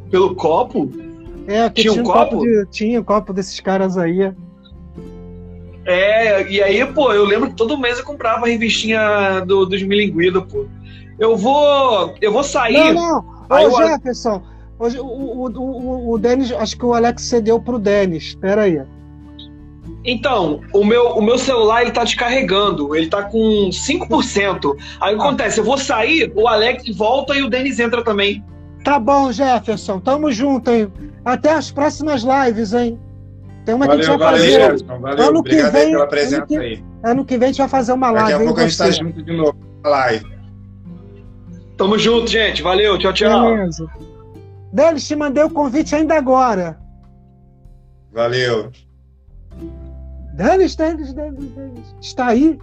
Pelo 0.10 0.36
copo? 0.36 0.90
É, 1.48 1.70
Tinha 1.70 1.92
tinha, 1.92 2.02
um 2.02 2.06
copo? 2.06 2.32
copo 2.38 2.44
de- 2.46 2.66
tinha 2.72 3.00
um 3.00 3.04
copo 3.04 3.34
desses 3.34 3.60
caras 3.60 3.98
aí. 3.98 4.34
É, 5.86 6.46
e 6.52 6.62
aí, 6.62 6.86
pô, 6.94 7.14
eu 7.14 7.24
lembro 7.24 7.50
que 7.50 7.56
todo 7.56 7.78
mês 7.78 7.98
eu 7.98 8.04
comprava 8.04 8.46
a 8.46 8.50
revistinha 8.50 9.40
do, 9.46 9.66
dos 9.66 9.82
Milinguido, 9.84 10.42
pô. 10.46 10.66
Eu 11.18 11.38
vou. 11.38 12.14
Eu 12.22 12.32
vou 12.32 12.44
sair. 12.44 12.74
Não, 12.74 12.94
não. 12.94 13.26
Aí 13.50 13.66
Ô, 13.66 13.70
o- 13.70 13.78
Jefferson, 13.78 14.42
hoje, 14.79 15.00
o, 15.00 15.05
o, 15.05 15.50
o, 15.50 16.12
o, 16.13 16.17
Denis, 16.17 16.51
acho 16.51 16.77
que 16.77 16.86
o 16.86 16.93
Alex 16.93 17.24
cedeu 17.24 17.60
pro 17.60 17.77
Denis. 17.79 18.24
Espera 18.29 18.63
aí. 18.63 18.81
Então, 20.03 20.62
o 20.74 20.86
meu, 20.86 21.10
o 21.10 21.22
meu 21.22 21.38
celular 21.38 21.81
ele 21.81 21.91
tá 21.91 22.03
descarregando, 22.03 22.96
ele 22.96 23.07
tá 23.07 23.24
com 23.24 23.69
5%. 23.69 24.75
Aí 25.01 25.13
o 25.13 25.17
que 25.17 25.24
acontece? 25.24 25.60
Eu 25.60 25.63
vou 25.65 25.77
sair, 25.77 26.31
o 26.36 26.48
Alex 26.48 26.96
volta 26.96 27.36
e 27.36 27.41
o 27.43 27.50
Denis 27.50 27.79
entra 27.79 28.03
também. 28.03 28.43
Tá 28.84 28.98
bom, 29.00 29.31
Jefferson. 29.31 30.00
Tamo 30.00 30.31
junto, 30.31 30.72
hein? 30.72 30.88
Até 31.25 31.51
as 31.51 31.72
próximas 31.72 32.24
lives, 32.24 32.74
hein? 32.74 32.98
Tem 33.65 33.75
uma 33.75 33.86
que 33.86 33.91
a 33.91 33.96
Valeu, 33.96 34.05
gente 34.07 34.17
vai 34.17 34.27
valeu, 34.31 34.39
fazer. 34.46 34.62
Jefferson. 34.62 35.00
Valeu. 35.00 35.24
Ano 35.25 35.43
que 35.43 35.50
Obrigado 35.51 35.75
aí 35.75 35.84
vem- 35.84 35.91
pela 35.91 36.07
presença 36.07 36.38
ano 36.38 36.48
que- 36.48 36.57
aí. 36.57 36.84
Ano 37.03 37.25
que 37.25 37.38
vem 37.38 37.46
a 37.46 37.48
gente 37.51 37.57
vai 37.60 37.67
fazer 37.67 37.91
uma 37.91 38.07
Daqui 38.13 38.22
live. 38.31 38.34
a 38.34 38.46
pouco 38.46 38.60
a 38.60 38.63
hein, 38.63 38.69
gente 38.69 38.77
tá 38.77 38.91
junto 38.91 39.24
de 39.24 39.34
novo 39.36 39.57
na 39.84 39.89
live. 39.89 40.25
Tamo 41.75 41.98
junto, 42.00 42.27
gente. 42.31 42.62
Valeu, 42.62 42.98
tchau, 42.98 43.12
tchau. 43.13 43.55
Beleza. 43.55 43.88
Denis, 44.77 45.07
te 45.07 45.15
mandei 45.15 45.43
o 45.43 45.50
convite 45.50 45.96
ainda 45.96 46.15
agora. 46.15 46.79
Valeu. 48.13 48.72
Denis. 50.36 50.77
Está 52.00 52.27
aí? 52.27 52.60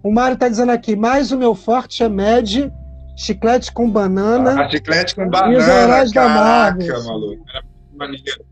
O 0.00 0.12
Mário 0.12 0.36
tá 0.36 0.48
dizendo 0.48 0.70
aqui, 0.70 0.94
mas 0.94 1.32
o 1.32 1.36
meu 1.36 1.52
forte 1.56 2.04
é 2.04 2.08
Med, 2.08 2.72
chiclete 3.16 3.72
com 3.72 3.90
banana. 3.90 4.62
A 4.62 4.70
chiclete 4.70 5.16
com 5.16 5.22
E 5.22 5.24
os 5.26 5.30
banana, 5.32 5.72
heróis 5.72 6.12
da 6.12 6.28
Marvel. 6.28 7.04
maluco. 7.04 7.44
Era 7.50 7.62
muito 7.64 7.98
maneiro. 7.98 8.44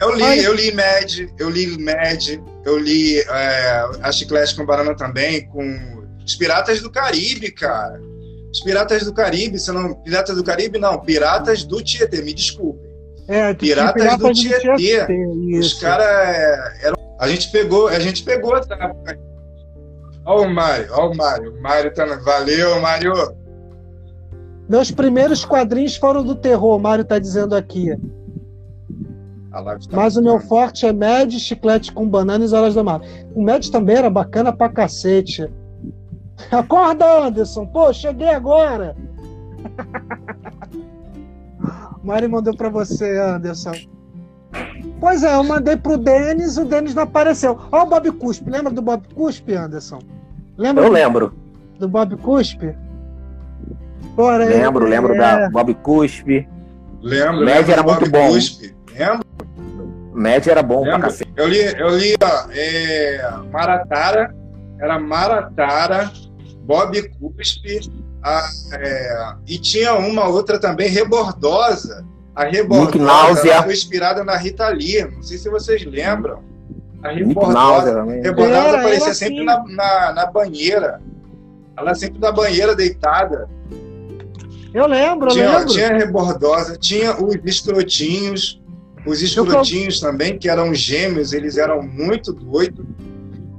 Eu 0.00 0.14
li, 0.14 0.44
eu 0.44 0.54
li 0.54 0.72
Mad, 0.72 1.28
eu 1.40 1.50
li 1.50 1.84
Mad, 1.84 2.40
eu 2.64 2.78
li 2.78 3.18
é, 3.18 3.84
a 4.00 4.12
chiclete 4.12 4.54
com 4.54 4.64
banana 4.64 4.96
também, 4.96 5.48
com 5.48 6.06
os 6.24 6.36
Piratas 6.36 6.80
do 6.80 6.90
Caribe, 6.90 7.50
cara. 7.50 8.00
Os 8.52 8.60
Piratas 8.60 9.04
do 9.04 9.14
Caribe, 9.14 9.58
se 9.58 9.72
não. 9.72 9.94
Piratas 9.94 10.36
do 10.36 10.44
Caribe, 10.44 10.78
não, 10.78 11.00
Piratas 11.00 11.64
do 11.64 11.82
Tietê, 11.82 12.20
me 12.20 12.34
desculpe. 12.34 12.86
É, 13.26 13.54
tinha 13.54 13.92
Piratas 13.92 14.18
do 14.18 14.32
Tietê. 14.32 14.76
Tietê, 14.76 15.58
Os 15.58 15.74
caras 15.74 16.06
eram. 16.82 16.96
A 17.18 17.28
gente 17.28 17.50
pegou, 17.50 17.88
a 17.88 17.98
gente 17.98 18.22
pegou 18.22 18.56
essa 18.56 18.74
época. 18.74 19.18
Ó 20.24 20.42
o 20.42 20.50
Mário, 20.50 20.88
ó 20.92 21.10
o 21.10 21.16
Mário. 21.16 21.54
O 21.56 21.62
Mário 21.62 21.92
tá. 21.94 22.04
Valeu, 22.16 22.80
Mário. 22.80 23.12
Meus 24.68 24.90
primeiros 24.90 25.44
quadrinhos 25.44 25.96
foram 25.96 26.22
do 26.22 26.34
terror, 26.34 26.76
o 26.76 26.80
Mário 26.80 27.04
tá 27.04 27.18
dizendo 27.18 27.54
aqui. 27.54 27.92
A 29.50 29.62
tá 29.62 29.78
Mas 29.92 30.16
o 30.16 30.22
meu 30.22 30.40
forte 30.40 30.86
é 30.86 30.92
Med, 30.92 31.38
chiclete 31.38 31.92
com 31.92 32.08
banana 32.08 32.44
e 32.44 32.48
heróis 32.48 32.74
da 32.74 32.82
Marvel. 32.82 33.08
O 33.34 33.42
Med 33.42 33.70
também 33.70 33.96
era 33.96 34.08
bacana 34.08 34.52
pra 34.52 34.68
cacete. 34.68 35.48
Acorda, 36.50 37.26
Anderson. 37.26 37.66
Pô, 37.66 37.92
cheguei 37.92 38.30
agora. 38.30 38.96
O 42.02 42.06
Mário 42.06 42.28
mandou 42.28 42.56
pra 42.56 42.68
você, 42.68 43.16
Anderson. 43.16 43.70
Pois 44.98 45.22
é, 45.22 45.34
eu 45.36 45.44
mandei 45.44 45.76
pro 45.76 45.96
Denis, 45.96 46.58
o 46.58 46.64
Denis 46.64 46.96
não 46.96 47.04
apareceu. 47.04 47.58
Ó 47.70 47.84
o 47.84 47.86
Bob 47.86 48.10
Cuspe. 48.12 48.50
Lembra 48.50 48.72
do 48.72 48.82
Bob 48.82 49.06
Cuspe, 49.14 49.54
Anderson? 49.54 50.00
Lembra 50.58 50.84
Eu 50.84 50.90
lembro. 50.90 51.32
do 51.78 51.88
Bob 51.88 52.16
Cuspe? 52.16 52.74
Porém, 54.16 54.48
Lembro, 54.48 54.84
lembro 54.86 55.14
é, 55.14 55.18
da 55.18 55.50
Bob 55.50 55.72
Cuspe. 55.74 56.48
Lembro, 57.00 57.44
Média 57.44 57.54
lembro 57.54 57.72
era 57.72 57.82
do 57.82 57.86
Bob 57.86 58.00
muito 58.00 58.10
bom. 58.12 58.28
Cuspe. 58.32 58.74
Lembro, 58.98 59.26
Média 60.12 60.50
era 60.50 60.62
bom 60.62 60.82
pra 60.82 60.92
lembro. 60.94 61.08
cacete. 61.08 61.32
Eu 61.36 61.48
li, 61.48 61.58
eu 61.78 61.96
li 61.96 62.14
ó, 62.20 62.50
é, 62.50 63.30
Maratara, 63.52 64.34
era 64.82 64.98
Maratara, 64.98 66.12
Bob 66.64 67.00
Cuspe, 67.10 67.88
a, 68.22 68.42
é, 68.72 69.34
e 69.46 69.56
tinha 69.56 69.94
uma 69.94 70.26
outra 70.26 70.58
também, 70.58 70.88
Rebordosa. 70.88 72.04
A 72.34 72.44
Rebordosa 72.44 73.48
ela 73.48 73.62
foi 73.62 73.74
inspirada 73.74 74.24
na 74.24 74.36
Rita 74.36 74.68
Lee, 74.70 75.04
não 75.04 75.22
sei 75.22 75.38
se 75.38 75.48
vocês 75.48 75.84
lembram. 75.84 76.42
A 77.02 77.10
Rebordosa. 77.10 78.04
Rebordosa 78.04 78.58
Era, 78.58 78.78
aparecia 78.78 79.04
era 79.06 79.14
sempre 79.14 79.36
assim. 79.38 79.44
na, 79.44 79.64
na, 79.68 80.12
na 80.14 80.26
banheira. 80.26 81.00
Ela 81.76 81.94
sempre 81.94 82.20
na 82.20 82.32
banheira 82.32 82.74
deitada. 82.74 83.48
Eu 84.74 84.86
lembro, 84.86 85.28
eu 85.28 85.32
Tinha, 85.32 85.58
lembro. 85.58 85.72
tinha 85.74 85.96
rebordosa, 85.96 86.76
tinha 86.78 87.14
os 87.22 87.36
escrotinhos, 87.44 88.60
os 89.06 89.20
escrotinhos 89.20 90.00
também, 90.00 90.38
que 90.38 90.48
eram 90.48 90.74
gêmeos, 90.74 91.32
eles 91.32 91.58
eram 91.58 91.82
muito 91.82 92.32
doidos. 92.32 92.84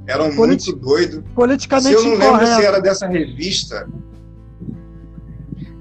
Eram 0.05 0.35
Politi- 0.35 0.69
muito 0.71 0.85
doidos. 0.85 1.15
Se 1.15 1.21
Politicamente 1.35 1.93
eu 1.95 2.03
não 2.03 2.11
lembro 2.11 2.25
incorreto. 2.27 2.55
se 2.61 2.65
era 2.65 2.81
dessa 2.81 3.07
revista. 3.07 3.87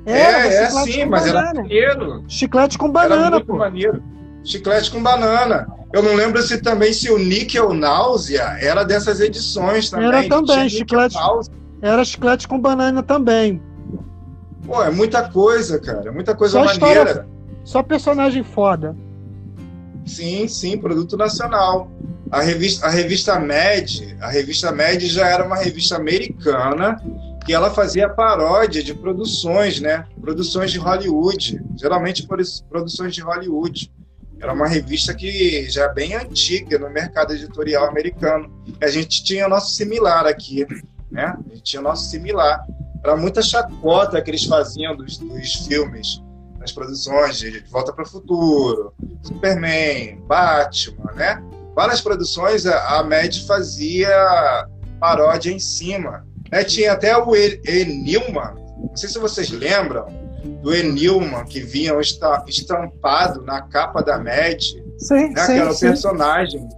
Era, 0.05 0.47
é, 0.49 0.55
é 0.55 0.67
chiclete 0.67 0.93
sim, 0.93 1.05
mas 1.07 1.27
era 1.27 1.41
banana. 1.41 1.63
maneiro. 1.63 2.25
Chiclete 2.29 2.79
com 2.79 2.87
era 2.87 2.93
banana, 3.09 3.41
pô. 3.45 3.57
maneiro. 3.57 4.03
Chiclete 4.45 4.91
com 4.91 5.03
banana. 5.03 5.69
Eu 5.93 6.03
não 6.03 6.15
lembro 6.15 6.43
se 6.43 6.59
também 6.61 6.93
se 6.93 7.11
o 7.11 7.19
Níquel 7.19 7.73
Náusea 7.75 8.57
era 8.61 8.83
dessas 8.85 9.21
edições 9.21 9.91
também. 9.91 10.09
Era 10.09 10.29
também, 10.29 10.69
chiclete. 10.69 11.17
Era 11.81 12.05
chiclete 12.05 12.49
com 12.49 12.59
banana 12.59 13.03
também. 13.03 13.61
Pô, 14.67 14.83
é 14.83 14.91
muita 14.91 15.29
coisa, 15.29 15.79
cara. 15.81 16.09
É 16.09 16.11
muita 16.11 16.35
coisa 16.35 16.59
Só 16.59 16.65
maneira. 16.65 17.01
história- 17.11 17.27
Só 17.65 17.83
personagem 17.83 18.43
foda. 18.43 18.97
Sim, 20.05 20.49
sim, 20.49 20.77
produto 20.79 21.17
nacional. 21.17 21.89
A 22.33 22.41
revista, 22.41 22.87
a 22.87 22.89
revista 22.91 23.39
Med, 23.39 24.17
a 24.21 24.29
revista 24.31 24.73
Med 24.73 25.07
já 25.07 25.29
era 25.29 25.45
uma 25.45 25.57
revista 25.57 25.97
americana 25.97 26.97
que 27.45 27.53
ela 27.53 27.71
fazia 27.71 28.09
paródia 28.09 28.83
de 28.83 28.95
produções, 28.95 29.81
né? 29.81 30.07
Produções 30.19 30.71
de 30.71 30.79
Hollywood, 30.79 31.61
geralmente 31.77 32.27
produ- 32.27 32.65
produções 32.71 33.15
de 33.15 33.21
Hollywood. 33.21 33.93
Era 34.41 34.55
uma 34.55 34.67
revista 34.67 35.13
que 35.15 35.69
já 35.69 35.85
é 35.85 35.93
bem 35.93 36.15
antiga 36.15 36.79
no 36.79 36.89
mercado 36.89 37.35
editorial 37.35 37.85
americano. 37.87 38.51
A 38.83 38.89
gente 38.89 39.23
tinha 39.23 39.47
nosso 39.47 39.75
similar 39.75 40.27
aqui, 40.27 40.67
né? 41.11 41.37
A 41.39 41.49
gente 41.51 41.63
tinha 41.65 41.83
nosso 41.83 42.09
similar. 42.09 42.65
Era 43.05 43.15
muita 43.15 43.43
chacota 43.43 44.23
que 44.23 44.31
eles 44.31 44.45
faziam 44.45 44.97
dos, 44.97 45.19
dos 45.19 45.53
filmes, 45.67 46.23
das 46.59 46.73
produções 46.73 47.37
De 47.39 47.61
Volta 47.71 47.93
para 47.93 48.05
o 48.05 48.09
Futuro, 48.09 48.95
Superman, 49.23 50.19
Batman, 50.27 51.13
né? 51.15 51.43
Várias 51.75 52.01
produções 52.01 52.67
a 52.67 53.03
Mad 53.03 53.35
fazia 53.47 54.09
paródia 55.01 55.51
em 55.51 55.59
cima. 55.59 56.27
Né? 56.51 56.63
Tinha 56.65 56.93
até 56.93 57.17
o 57.17 57.35
E. 57.35 57.61
E. 57.67 57.85
Newman, 57.85 58.55
não 58.79 58.97
sei 58.97 59.09
se 59.09 59.19
vocês 59.19 59.51
lembram, 59.51 60.07
do 60.63 60.75
E. 60.75 60.83
Newman, 60.83 61.45
que 61.45 61.61
vinha 61.61 61.93
esta- 61.95 62.45
estampado 62.47 63.43
na 63.43 63.63
capa 63.63 64.03
da 64.03 64.19
Mad, 64.19 64.61
Sim, 64.99 65.29
né? 65.31 65.35
que 65.35 65.41
sim, 65.41 65.59
era 65.59 65.73
sim. 65.73 65.87
personagem. 65.87 66.69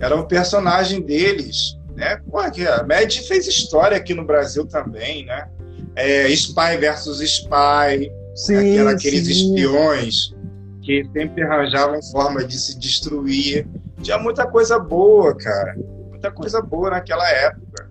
Era 0.00 0.16
o 0.16 0.26
personagem 0.26 1.00
deles. 1.00 1.78
Né? 1.94 2.18
Pô, 2.28 2.38
a 2.40 2.48
Mad 2.86 3.12
fez 3.28 3.46
história 3.46 3.96
aqui 3.96 4.12
no 4.14 4.24
Brasil 4.24 4.66
também, 4.66 5.24
né? 5.24 5.48
É, 5.94 6.28
Spy 6.30 6.76
versus 6.80 7.20
Spy, 7.20 8.10
Sim, 8.34 8.56
Aquela, 8.72 8.90
aqueles 8.90 9.28
espiões 9.28 10.34
que 10.82 11.04
sempre 11.12 11.44
arranjavam 11.44 12.02
forma 12.02 12.42
de 12.44 12.58
se 12.58 12.76
destruir. 12.76 13.64
Tinha 14.04 14.18
muita 14.18 14.46
coisa 14.46 14.78
boa, 14.78 15.34
cara. 15.34 15.74
Muita 16.10 16.30
coisa 16.30 16.60
boa 16.60 16.90
naquela 16.90 17.26
época. 17.26 17.90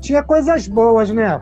Tinha 0.00 0.22
coisas 0.22 0.68
boas, 0.68 1.10
né? 1.10 1.40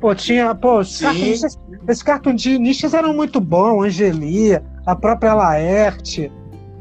Pô, 0.00 0.14
tinha. 0.14 0.54
Pô, 0.54 0.80
esses 0.80 1.00
cartunistas, 1.00 1.58
esses 1.88 2.02
cartunistas 2.04 2.94
eram 2.94 3.12
muito 3.12 3.40
bons, 3.40 3.84
Angeli, 3.84 4.52
a 4.86 4.94
própria 4.94 5.34
Laerte. 5.34 6.32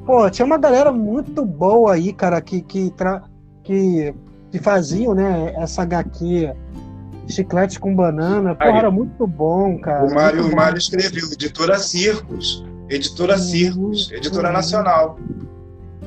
Pô, 0.05 0.29
tinha 0.29 0.45
uma 0.45 0.57
galera 0.57 0.91
muito 0.91 1.43
boa 1.43 1.93
aí, 1.93 2.13
cara, 2.13 2.39
que, 2.41 2.61
que, 2.61 2.91
tra... 2.91 3.23
que, 3.63 4.13
que 4.51 4.59
faziam, 4.59 5.15
né, 5.15 5.53
essa 5.57 5.81
HQ. 5.81 6.53
Chiclete 7.27 7.79
com 7.79 7.95
banana. 7.95 8.55
Pô, 8.55 8.65
era 8.65 8.89
muito 8.89 9.25
bom, 9.27 9.79
cara. 9.79 10.05
o 10.05 10.13
Mário, 10.13 10.45
o 10.45 10.49
bom. 10.49 10.55
Mário 10.55 10.77
escreveu 10.77 11.25
Editora 11.31 11.77
Circos. 11.77 12.65
Editora. 12.89 13.37
Circos. 13.37 14.11
Editora. 14.11 14.51
Nacional. 14.51 15.19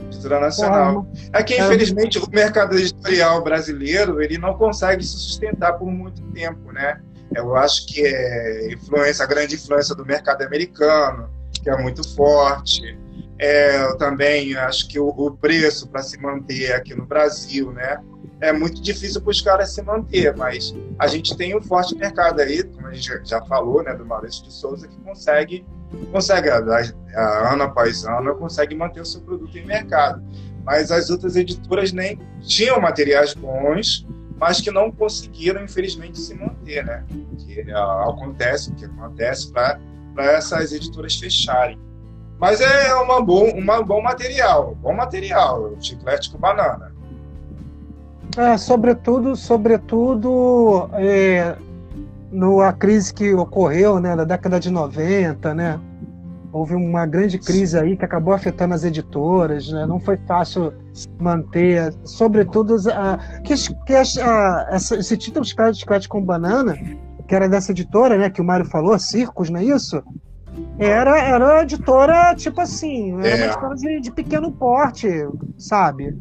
Editora 0.06 0.40
Nacional. 0.40 1.06
É 1.32 1.42
que, 1.42 1.56
infelizmente, 1.56 2.18
o 2.18 2.28
mercado 2.30 2.76
editorial 2.76 3.42
brasileiro 3.42 4.20
ele 4.20 4.38
não 4.38 4.54
consegue 4.54 5.02
se 5.04 5.16
sustentar 5.16 5.74
por 5.74 5.90
muito 5.90 6.22
tempo, 6.32 6.72
né? 6.72 7.00
Eu 7.34 7.56
acho 7.56 7.86
que 7.86 8.04
é 8.04 8.72
influência, 8.72 9.24
a 9.24 9.26
grande 9.26 9.54
influência 9.54 9.94
do 9.94 10.04
mercado 10.04 10.42
americano, 10.42 11.30
que 11.52 11.70
é 11.70 11.76
muito 11.76 12.06
forte. 12.14 12.98
É, 13.38 13.84
eu 13.84 13.96
também 13.96 14.54
acho 14.56 14.86
que 14.88 14.98
o, 14.98 15.08
o 15.08 15.30
preço 15.30 15.88
para 15.88 16.02
se 16.02 16.20
manter 16.20 16.72
aqui 16.72 16.94
no 16.94 17.06
Brasil, 17.06 17.72
né? 17.72 17.98
é 18.42 18.52
muito 18.52 18.82
difícil 18.82 19.20
para 19.20 19.30
os 19.30 19.40
caras 19.40 19.72
se 19.72 19.80
manter, 19.82 20.36
mas 20.36 20.74
a 20.98 21.06
gente 21.06 21.36
tem 21.36 21.56
um 21.56 21.62
forte 21.62 21.94
mercado 21.94 22.40
aí, 22.40 22.64
como 22.64 22.88
a 22.88 22.92
gente 22.92 23.08
já 23.24 23.40
falou, 23.42 23.84
né, 23.84 23.94
do 23.94 24.04
Maurício 24.04 24.42
de 24.42 24.52
Souza, 24.52 24.88
que 24.88 24.96
consegue, 24.96 25.64
consegue 26.10 26.48
a, 26.50 27.52
ano 27.52 27.64
após 27.64 28.04
ano, 28.04 28.34
consegue 28.36 28.74
manter 28.74 29.00
o 29.00 29.04
seu 29.04 29.20
produto 29.20 29.56
em 29.56 29.64
mercado. 29.64 30.22
Mas 30.64 30.90
as 30.90 31.10
outras 31.10 31.36
editoras 31.36 31.92
nem 31.92 32.18
tinham 32.40 32.80
materiais 32.80 33.34
bons, 33.34 34.06
mas 34.38 34.60
que 34.60 34.70
não 34.70 34.90
conseguiram, 34.90 35.62
infelizmente, 35.62 36.18
se 36.18 36.34
manter, 36.34 36.84
né? 36.84 37.04
Que 37.38 37.64
acontece 37.70 38.70
o 38.70 38.74
que 38.74 38.84
acontece 38.84 39.52
para 39.52 39.78
essas 40.18 40.72
editoras 40.72 41.16
fecharem. 41.16 41.78
Mas 42.38 42.60
é 42.60 42.94
uma 42.96 43.22
bom, 43.22 43.50
uma 43.50 43.82
bom 43.82 44.02
material, 44.02 44.76
bom 44.80 44.92
material, 44.92 45.76
chiclete 45.80 46.30
com 46.30 46.38
banana. 46.38 46.92
É, 48.36 48.56
sobretudo, 48.56 49.36
sobretudo 49.36 50.90
é, 50.94 51.54
no, 52.32 52.60
a 52.60 52.72
crise 52.72 53.12
que 53.12 53.32
ocorreu 53.34 54.00
né, 54.00 54.14
na 54.14 54.24
década 54.24 54.58
de 54.58 54.70
90, 54.70 55.54
né? 55.54 55.78
Houve 56.50 56.74
uma 56.74 57.06
grande 57.06 57.38
crise 57.38 57.78
aí 57.78 57.96
que 57.96 58.04
acabou 58.04 58.34
afetando 58.34 58.74
as 58.74 58.84
editoras, 58.84 59.70
né? 59.72 59.86
não 59.86 59.98
foi 59.98 60.18
fácil 60.26 60.72
manter, 61.18 61.94
sobretudo 62.04 62.76
a, 62.90 63.18
que, 63.42 63.54
que 63.86 63.94
a, 63.94 64.66
essa, 64.70 64.96
esse 64.96 65.16
título 65.16 65.44
de 65.44 65.50
Chiclete 65.78 66.08
com 66.08 66.22
Banana, 66.22 66.76
que 67.26 67.34
era 67.34 67.48
dessa 67.48 67.72
editora, 67.72 68.18
né, 68.18 68.28
que 68.28 68.40
o 68.40 68.44
Mário 68.44 68.66
falou, 68.66 68.98
Circos, 68.98 69.48
não 69.48 69.60
é 69.60 69.64
isso? 69.64 70.02
Era, 70.78 71.18
era 71.18 71.44
uma 71.44 71.62
editora, 71.62 72.34
tipo 72.34 72.60
assim, 72.60 73.18
era 73.20 73.28
é. 73.28 73.36
uma 73.36 73.46
editora 73.46 73.74
de, 73.74 74.00
de 74.00 74.10
pequeno 74.10 74.52
porte, 74.52 75.08
sabe? 75.56 76.18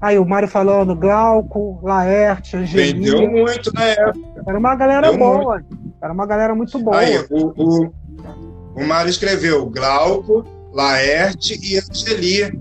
Aí 0.00 0.18
o 0.18 0.24
Mário 0.24 0.48
falando 0.48 0.96
Glauco, 0.96 1.78
Laerte, 1.82 2.56
Angelina. 2.56 2.98
Vendeu 2.98 3.30
muito 3.30 3.70
na 3.74 3.84
época. 3.84 4.42
Era 4.46 4.58
uma 4.58 4.74
galera 4.74 5.12
boa. 5.12 5.58
Muito. 5.58 5.92
Era 6.02 6.12
uma 6.12 6.26
galera 6.26 6.54
muito 6.54 6.78
boa. 6.78 6.98
Aí, 6.98 7.18
o, 7.30 7.52
o, 7.54 7.94
o 8.76 8.86
Mário 8.86 9.10
escreveu 9.10 9.68
Glauco, 9.68 10.42
Laerte 10.72 11.58
e 11.62 11.78
Angeli. 11.78 12.58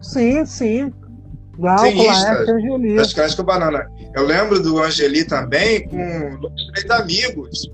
Sim, 0.00 0.46
sim. 0.46 0.92
Glauco, 1.58 1.86
sim, 1.86 2.06
Laerte 2.06 2.50
e 2.50 2.54
Angeli. 2.54 2.96
Das 2.96 3.12
Cascas 3.12 3.44
Banana. 3.44 3.90
Eu 4.14 4.24
lembro 4.24 4.62
do 4.62 4.80
Angeli 4.80 5.24
também 5.24 5.88
com 5.88 6.38
os 6.46 6.66
três 6.72 6.90
amigos. 6.90 7.70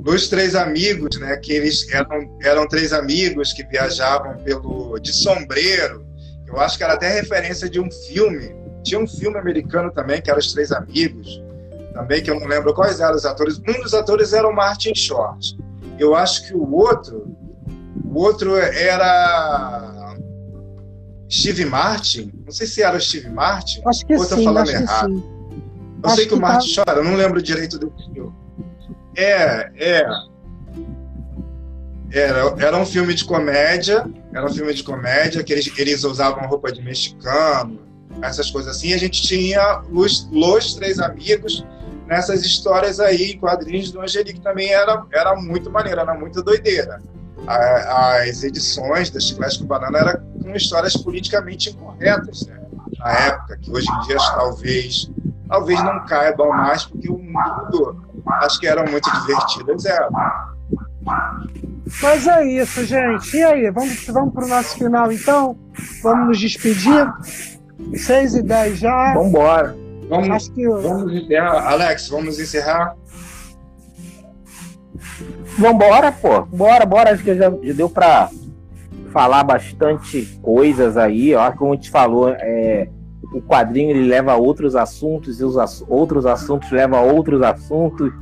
Dos 0.00 0.28
três 0.28 0.56
amigos, 0.56 1.16
né? 1.20 1.36
Que 1.36 1.52
eles 1.52 1.88
eram, 1.92 2.38
eram 2.42 2.66
três 2.66 2.92
amigos 2.92 3.52
que 3.52 3.64
viajavam 3.68 4.36
pelo 4.38 4.98
de 4.98 5.12
sombreiro 5.12 6.03
eu 6.54 6.60
acho 6.60 6.78
que 6.78 6.84
era 6.84 6.94
até 6.94 7.08
referência 7.08 7.68
de 7.68 7.80
um 7.80 7.90
filme. 7.90 8.54
Tinha 8.82 9.00
um 9.00 9.06
filme 9.06 9.36
americano 9.38 9.90
também, 9.90 10.22
que 10.22 10.30
era 10.30 10.38
Os 10.38 10.52
Três 10.52 10.70
Amigos, 10.70 11.42
também, 11.92 12.22
que 12.22 12.30
eu 12.30 12.38
não 12.38 12.46
lembro 12.46 12.72
quais 12.74 13.00
eram 13.00 13.16
os 13.16 13.24
atores. 13.24 13.58
Um 13.58 13.82
dos 13.82 13.92
atores 13.92 14.32
era 14.32 14.48
o 14.48 14.54
Martin 14.54 14.94
Short. 14.94 15.56
Eu 15.98 16.14
acho 16.14 16.46
que 16.46 16.54
o 16.54 16.72
outro, 16.74 17.36
o 18.04 18.18
outro 18.18 18.56
era 18.56 20.16
Steve 21.30 21.64
Martin. 21.64 22.32
Não 22.44 22.52
sei 22.52 22.66
se 22.66 22.82
era 22.82 22.96
o 22.96 23.00
Steve 23.00 23.30
Martin. 23.30 23.82
Acho 23.86 24.06
que 24.06 24.14
ou 24.14 24.24
sim, 24.24 24.44
falando 24.44 24.70
errado. 24.70 25.12
Eu 25.12 26.08
acho 26.08 26.16
sei 26.16 26.24
que, 26.24 26.30
que 26.30 26.36
o 26.36 26.40
Martin 26.40 26.74
tá... 26.74 26.84
Short, 26.84 26.96
eu 26.96 27.04
não 27.04 27.16
lembro 27.16 27.42
direito 27.42 27.78
do 27.78 27.92
filme. 28.12 28.32
É, 29.16 29.70
é. 29.76 30.06
Era, 32.12 32.54
era 32.58 32.76
um 32.76 32.86
filme 32.86 33.12
de 33.12 33.24
comédia, 33.24 34.06
era 34.34 34.44
um 34.44 34.52
filme 34.52 34.74
de 34.74 34.82
comédia 34.82 35.44
que 35.44 35.52
eles, 35.52 35.72
eles 35.78 36.02
usavam 36.02 36.48
roupa 36.48 36.72
de 36.72 36.82
mexicano, 36.82 37.78
essas 38.20 38.50
coisas 38.50 38.76
assim. 38.76 38.92
A 38.92 38.98
gente 38.98 39.22
tinha 39.22 39.82
os, 39.92 40.28
os 40.32 40.74
três 40.74 40.98
amigos 40.98 41.64
nessas 42.06 42.44
histórias 42.44 42.98
aí, 42.98 43.38
quadrinhos 43.38 43.92
do 43.92 44.00
Angelique 44.00 44.40
também 44.40 44.72
era, 44.72 45.04
era 45.12 45.36
muito 45.36 45.70
maneiro, 45.70 46.00
era 46.00 46.14
muito 46.14 46.42
doideira. 46.42 47.00
A, 47.46 48.22
as 48.22 48.42
edições 48.42 49.08
da 49.08 49.20
Chiclete 49.20 49.60
com 49.60 49.66
Banana 49.66 49.98
eram 49.98 50.20
com 50.42 50.54
histórias 50.56 50.96
politicamente 50.96 51.70
incorretas, 51.70 52.46
né? 52.46 52.60
Na 52.98 53.12
época, 53.12 53.56
que 53.58 53.70
hoje 53.70 53.86
em 53.88 54.06
dia 54.06 54.16
talvez, 54.34 55.10
talvez 55.48 55.82
não 55.84 56.04
caibam 56.06 56.48
mais, 56.50 56.84
porque 56.84 57.08
o 57.08 57.18
mundo 57.18 57.64
mudou. 57.64 57.96
Acho 58.42 58.58
que 58.58 58.66
eram 58.66 58.84
muito 58.90 59.10
divertidas, 59.20 59.84
eram. 59.84 60.08
Mas 62.02 62.26
é 62.26 62.44
isso, 62.46 62.84
gente. 62.84 63.36
E 63.36 63.42
aí, 63.42 63.70
vamos, 63.70 64.06
vamos 64.06 64.32
para 64.32 64.44
o 64.44 64.48
nosso 64.48 64.78
final 64.78 65.12
então? 65.12 65.56
Vamos 66.02 66.28
nos 66.28 66.40
despedir? 66.40 67.12
6 67.94 68.36
e 68.36 68.42
10 68.42 68.78
já. 68.78 69.14
Vambora. 69.14 69.76
Vamos, 70.08 70.30
Acho 70.30 70.52
que... 70.52 70.66
vamos 70.68 71.12
encerrar. 71.12 71.72
Alex, 71.72 72.08
vamos 72.08 72.38
encerrar? 72.38 72.96
Vambora, 75.58 76.12
pô. 76.12 76.42
Bora, 76.42 76.86
bora. 76.86 77.12
Acho 77.12 77.22
que 77.22 77.34
já, 77.34 77.50
já 77.50 77.72
deu 77.72 77.88
para 77.88 78.30
falar 79.12 79.44
bastante 79.44 80.38
coisas 80.42 80.96
aí. 80.96 81.34
Ó, 81.34 81.52
como 81.52 81.72
a 81.72 81.76
gente 81.76 81.90
falou, 81.90 82.30
é, 82.30 82.88
o 83.32 83.42
quadrinho 83.42 83.90
ele 83.90 84.08
leva 84.08 84.32
a 84.32 84.36
outros 84.36 84.74
assuntos 84.74 85.40
e 85.40 85.44
os 85.44 85.56
ass 85.56 85.84
outros 85.88 86.26
assuntos 86.26 86.70
levam 86.70 86.98
a 86.98 87.02
outros 87.02 87.42
assuntos. 87.42 88.12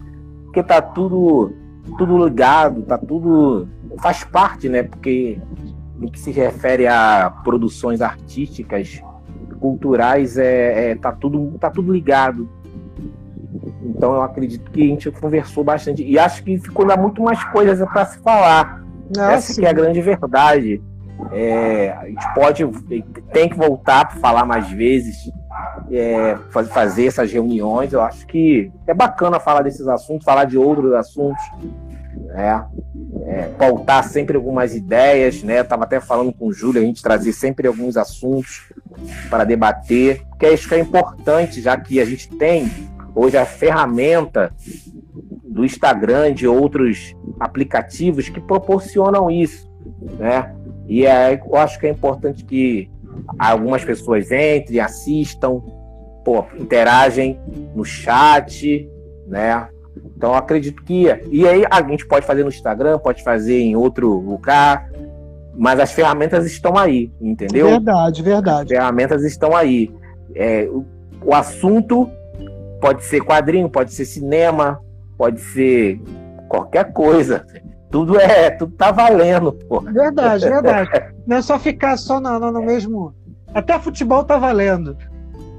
Porque 0.44 0.62
tá 0.62 0.82
tudo 0.82 1.54
tudo 1.98 2.24
ligado, 2.24 2.82
tá 2.82 2.96
tudo 2.98 3.68
faz 3.98 4.24
parte, 4.24 4.68
né? 4.68 4.82
Porque 4.82 5.38
no 5.98 6.10
que 6.10 6.18
se 6.18 6.30
refere 6.30 6.86
a 6.86 7.32
produções 7.44 8.00
artísticas, 8.00 9.02
culturais, 9.60 10.36
é, 10.36 10.90
é 10.90 10.94
tá 10.96 11.12
tudo 11.12 11.56
tá 11.58 11.70
tudo 11.70 11.92
ligado. 11.92 12.48
Então 13.84 14.14
eu 14.14 14.22
acredito 14.22 14.70
que 14.70 14.82
a 14.82 14.86
gente 14.86 15.10
conversou 15.12 15.62
bastante 15.62 16.02
e 16.02 16.18
acho 16.18 16.42
que 16.42 16.58
ficou 16.58 16.84
ainda 16.84 16.96
muito 16.96 17.22
mais 17.22 17.42
coisas 17.44 17.78
para 17.88 18.06
se 18.06 18.18
falar. 18.18 18.82
Ah, 19.16 19.32
Essa 19.32 19.60
que 19.60 19.66
é 19.66 19.70
a 19.70 19.72
grande 19.72 20.00
verdade. 20.00 20.82
É, 21.30 21.90
a 21.92 22.06
gente 22.08 22.34
pode 22.34 22.66
tem 23.32 23.48
que 23.48 23.56
voltar 23.56 24.06
para 24.06 24.18
falar 24.18 24.44
mais 24.44 24.68
vezes 24.70 25.30
é, 25.98 26.38
fazer 26.50 27.06
essas 27.06 27.32
reuniões. 27.32 27.92
Eu 27.92 28.00
acho 28.00 28.26
que 28.26 28.70
é 28.86 28.94
bacana 28.94 29.38
falar 29.38 29.62
desses 29.62 29.86
assuntos, 29.86 30.24
falar 30.24 30.44
de 30.44 30.56
outros 30.56 30.92
assuntos, 30.92 31.42
né? 32.26 32.64
É, 33.24 33.42
pautar 33.58 34.04
sempre 34.04 34.36
algumas 34.36 34.74
ideias, 34.74 35.42
né? 35.42 35.60
Estava 35.60 35.84
até 35.84 36.00
falando 36.00 36.32
com 36.32 36.46
o 36.46 36.52
Júlio, 36.52 36.82
a 36.82 36.84
gente 36.84 37.02
trazer 37.02 37.32
sempre 37.32 37.66
alguns 37.66 37.96
assuntos 37.96 38.72
para 39.28 39.44
debater, 39.44 40.22
porque 40.30 40.48
isso 40.48 40.68
que 40.68 40.74
é 40.74 40.78
importante, 40.78 41.60
já 41.60 41.76
que 41.76 42.00
a 42.00 42.04
gente 42.04 42.28
tem 42.36 42.70
hoje 43.14 43.36
a 43.36 43.44
ferramenta 43.44 44.52
do 45.44 45.64
Instagram, 45.64 46.32
de 46.32 46.46
outros 46.46 47.14
aplicativos 47.38 48.28
que 48.28 48.40
proporcionam 48.40 49.30
isso, 49.30 49.70
né? 50.18 50.54
E 50.88 51.06
é, 51.06 51.34
eu 51.34 51.56
acho 51.56 51.78
que 51.78 51.86
é 51.86 51.90
importante 51.90 52.44
que 52.44 52.90
algumas 53.38 53.84
pessoas 53.84 54.30
entrem, 54.30 54.80
assistam, 54.80 55.62
pô, 56.24 56.44
interagem 56.58 57.38
no 57.74 57.84
chat, 57.84 58.88
né? 59.26 59.68
Então 60.16 60.34
acredito 60.34 60.82
que 60.84 61.06
e 61.30 61.46
aí 61.46 61.64
a 61.70 61.82
gente 61.82 62.06
pode 62.06 62.26
fazer 62.26 62.42
no 62.42 62.48
Instagram, 62.48 62.98
pode 62.98 63.22
fazer 63.22 63.60
em 63.60 63.76
outro 63.76 64.08
lugar, 64.08 64.88
mas 65.54 65.78
as 65.80 65.92
ferramentas 65.92 66.46
estão 66.46 66.76
aí, 66.76 67.12
entendeu? 67.20 67.68
Verdade, 67.68 68.22
verdade. 68.22 68.72
As 68.72 68.78
ferramentas 68.78 69.24
estão 69.24 69.54
aí. 69.54 69.90
É, 70.34 70.64
o, 70.70 70.84
o 71.24 71.34
assunto 71.34 72.08
pode 72.80 73.04
ser 73.04 73.20
quadrinho, 73.20 73.68
pode 73.68 73.92
ser 73.92 74.04
cinema, 74.04 74.80
pode 75.16 75.40
ser 75.40 76.00
qualquer 76.48 76.92
coisa. 76.92 77.46
Tudo 77.90 78.18
é, 78.18 78.50
tudo 78.50 78.74
tá 78.74 78.90
valendo, 78.90 79.52
pô. 79.52 79.80
Verdade, 79.80 80.48
verdade. 80.48 80.90
Não 81.26 81.36
é 81.36 81.42
só 81.42 81.58
ficar 81.58 81.96
só 81.96 82.18
no, 82.18 82.38
no 82.50 82.62
mesmo. 82.62 83.14
Até 83.54 83.78
futebol 83.78 84.24
tá 84.24 84.38
valendo. 84.38 84.96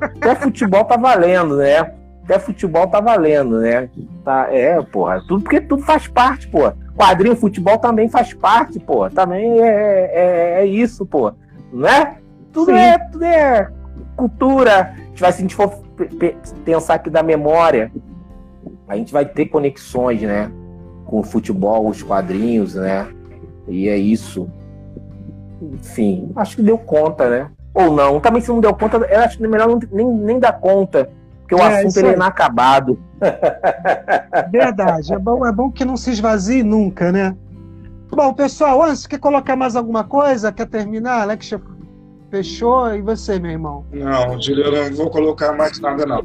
Até 0.04 0.36
futebol 0.36 0.84
tá 0.86 0.98
valendo, 0.98 1.58
né? 1.58 1.94
Até 2.24 2.40
futebol 2.40 2.88
tá 2.88 3.02
valendo, 3.02 3.60
né? 3.60 3.90
Tá, 4.24 4.48
é, 4.50 4.82
porra. 4.82 5.22
Tudo 5.28 5.44
porque 5.44 5.62
tudo 5.62 5.84
faz 5.84 6.08
parte, 6.08 6.48
pô. 6.48 6.72
Quadrinho, 6.96 7.36
futebol 7.36 7.78
também 7.78 8.08
faz 8.08 8.34
parte, 8.34 8.80
pô. 8.80 9.10
Também 9.10 9.60
é, 9.62 10.12
é, 10.14 10.62
é 10.62 10.66
isso, 10.66 11.06
pô. 11.06 11.34
Não 11.72 11.88
é? 11.88 12.18
Tudo 12.52 12.72
Sim. 12.72 12.78
é, 12.78 12.98
tudo 12.98 13.26
é 13.26 13.70
cultura. 14.16 14.96
Se 15.16 15.26
a 15.26 15.32
gente 15.32 15.56
for 15.56 15.70
pensar 16.64 16.96
aqui 16.96 17.10
da 17.10 17.24
memória, 17.24 17.92
a 18.88 18.96
gente 18.96 19.12
vai 19.12 19.26
ter 19.26 19.48
conexões, 19.48 20.22
né? 20.22 20.52
Com 21.06 21.20
o 21.20 21.24
futebol, 21.24 21.88
os 21.88 22.02
quadrinhos, 22.02 22.76
né? 22.76 23.08
E 23.68 23.90
é 23.90 23.98
isso. 23.98 24.50
Enfim, 25.62 26.32
acho 26.36 26.56
que 26.58 26.62
deu 26.62 26.78
conta, 26.78 27.30
né? 27.30 27.52
Ou 27.74 27.94
não. 27.94 28.20
Também 28.20 28.42
se 28.42 28.50
não 28.50 28.60
deu 28.60 28.74
conta, 28.74 28.98
eu 28.98 29.20
acho 29.22 29.38
que 29.38 29.44
é 29.44 29.48
melhor 29.48 29.68
não, 29.68 29.80
nem, 29.92 30.08
nem 30.08 30.40
dar 30.40 30.54
conta. 30.54 31.10
Porque 31.42 31.56
o 31.56 31.60
é, 31.60 31.80
assunto 31.80 31.98
ele 31.98 32.10
é 32.10 32.14
inacabado. 32.14 33.00
Verdade. 34.52 35.14
É 35.14 35.20
bom, 35.20 35.46
é 35.46 35.52
bom 35.52 35.72
que 35.72 35.84
não 35.84 35.98
se 35.98 36.12
esvazie 36.12 36.64
nunca, 36.64 37.12
né? 37.12 37.36
Bom, 38.10 38.34
pessoal, 38.34 38.84
antes, 38.84 39.08
quer 39.08 39.20
colocar 39.20 39.56
mais 39.56 39.76
alguma 39.76 40.04
coisa? 40.04 40.52
Quer 40.52 40.68
terminar, 40.68 41.22
Alex? 41.22 41.52
Fechou? 42.30 42.94
E 42.94 43.02
você, 43.02 43.40
meu 43.40 43.52
irmão? 43.52 43.86
Não, 43.92 44.40
Júlio, 44.42 44.66
eu 44.66 44.90
não 44.90 44.96
vou 44.96 45.10
colocar 45.10 45.52
mais 45.54 45.80
nada, 45.80 46.06
não. 46.06 46.22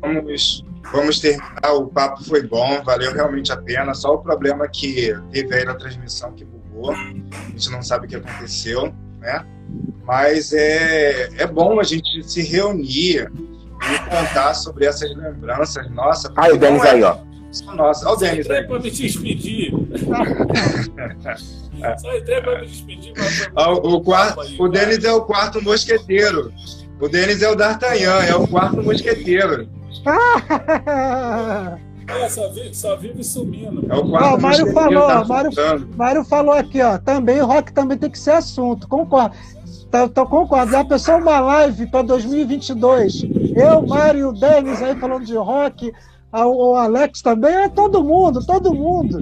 Vamos, 0.00 0.64
vamos 0.92 1.20
terminar. 1.20 1.72
O 1.74 1.86
papo 1.88 2.24
foi 2.24 2.46
bom, 2.46 2.82
valeu 2.84 3.12
realmente 3.12 3.52
a 3.52 3.56
pena. 3.56 3.92
Só 3.92 4.14
o 4.14 4.18
problema 4.18 4.68
que 4.68 5.12
teve 5.32 5.54
aí 5.54 5.64
na 5.64 5.74
transmissão 5.74 6.32
que 6.32 6.44
bugou. 6.44 6.92
A 6.92 7.50
gente 7.50 7.70
não 7.70 7.82
sabe 7.82 8.06
o 8.06 8.08
que 8.08 8.16
aconteceu, 8.16 8.92
né? 9.20 9.44
Mas 10.04 10.52
é, 10.52 11.28
é 11.38 11.46
bom 11.46 11.78
a 11.80 11.84
gente 11.84 12.22
se 12.28 12.42
reunir 12.42 13.30
e 13.30 13.98
contar 14.10 14.54
sobre 14.54 14.86
essas 14.86 15.14
lembranças. 15.16 15.88
Nossa, 15.90 16.32
Aí 16.36 16.52
o 16.52 16.56
Denis 16.58 16.82
é 16.84 16.90
aí, 16.90 17.02
ó. 17.02 17.16
só 17.50 17.74
Nossa, 17.74 18.06
olha 18.06 18.16
o 18.16 18.18
Denis 18.18 18.44
Entrei 18.46 18.58
aí. 18.60 18.66
pra 18.66 18.78
me 18.80 18.90
despedir. 18.90 19.72
Só 21.98 22.16
entrei 22.16 22.40
pra 22.40 22.60
me 22.60 22.66
despedir. 22.66 23.12
Ah, 23.56 23.72
O, 23.72 24.00
quarto, 24.02 24.40
o 24.40 24.70
cara. 24.70 24.86
Denis 24.86 25.04
é 25.04 25.12
o 25.12 25.22
quarto 25.22 25.60
mosqueteiro. 25.62 26.52
O 27.00 27.08
Denis 27.08 27.42
é 27.42 27.50
o 27.50 27.56
D'Artagnan, 27.56 28.22
é 28.22 28.34
o 28.36 28.46
quarto 28.46 28.80
mosqueteiro. 28.82 29.68
É, 32.08 32.28
só 32.28 32.48
vive, 32.50 32.74
só 32.74 32.96
vive 32.96 33.22
sumindo. 33.24 33.86
É 33.90 33.96
o 33.96 34.08
quarto 34.08 34.28
Ó, 34.32 34.36
o 34.36 34.40
Mário 34.40 34.72
falou, 34.72 35.06
tá 35.06 35.22
o 35.22 35.28
Mário- 35.96 36.24
falou 36.24 36.54
aqui, 36.54 36.80
ó. 36.82 36.98
Também 36.98 37.40
o 37.40 37.46
rock 37.46 37.72
também 37.72 37.96
tem 37.98 38.10
que 38.10 38.18
ser 38.18 38.32
assunto. 38.32 38.88
Concordo. 38.88 39.34
Tá, 39.90 40.08
tô 40.08 40.24
concordo. 40.26 40.72
Já 40.72 40.84
pensou 40.84 41.18
uma 41.18 41.38
live 41.40 41.86
para 41.86 42.02
2022? 42.02 43.22
Eu, 43.54 43.86
Mário, 43.86 44.30
o 44.30 44.32
Denis 44.32 44.82
aí 44.82 44.96
falando 44.96 45.24
de 45.24 45.36
rock. 45.36 45.92
a- 46.32 46.46
O 46.46 46.74
Alex 46.76 47.20
também. 47.20 47.54
É 47.54 47.68
todo 47.68 48.02
mundo, 48.02 48.44
todo 48.46 48.72
mundo. 48.74 49.18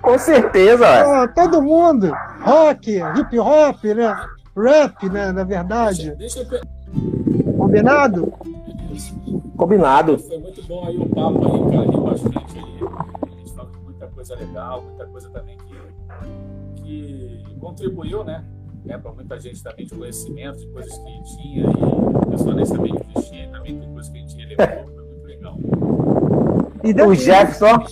Com 0.00 0.16
certeza. 0.18 0.86
Ó, 1.06 1.26
todo 1.28 1.60
mundo. 1.60 2.12
Rock, 2.42 2.98
hip 3.18 3.38
hop, 3.38 3.82
né? 3.84 4.16
Rap, 4.56 5.08
né? 5.08 5.32
Na 5.32 5.42
verdade. 5.44 6.14
Deixa 6.16 6.40
eu 6.40 6.46
pe- 6.46 6.60
Combinado? 7.58 8.32
Combinado. 9.60 10.18
Foi 10.18 10.38
muito 10.38 10.66
bom 10.66 10.86
aí 10.86 10.96
o 10.96 11.06
papo 11.06 11.44
aí, 11.44 11.60
cara. 11.70 11.84
Ri 11.90 12.00
bastante 12.00 12.58
aí. 12.58 12.78
A 13.22 13.26
gente 13.36 13.52
falou 13.52 13.70
de 13.70 13.78
muita 13.80 14.06
coisa 14.06 14.34
legal, 14.34 14.82
muita 14.82 15.06
coisa 15.06 15.28
também 15.28 15.58
que, 15.58 15.76
que 16.82 17.44
contribuiu, 17.60 18.24
né? 18.24 18.42
né 18.86 18.96
para 18.96 19.12
muita 19.12 19.38
gente 19.38 19.62
também 19.62 19.84
de 19.84 19.94
conhecimento, 19.94 20.60
de 20.60 20.66
coisas 20.68 20.96
que 20.96 21.22
tinha, 21.36 21.66
e 21.66 22.26
pessoas 22.30 22.56
nem 22.56 22.64
sabia 22.64 22.94
que 22.94 23.18
existia, 23.18 23.44
e 23.44 23.48
também 23.48 23.78
tem 23.78 23.92
coisas 23.92 24.10
que 24.10 24.16
a 24.16 24.20
gente 24.22 24.34
relevou, 24.38 24.94
foi 24.94 25.04
muito 25.04 25.26
legal. 25.26 25.58
E 26.82 26.94
O 27.02 27.14
Jefferson, 27.14 27.84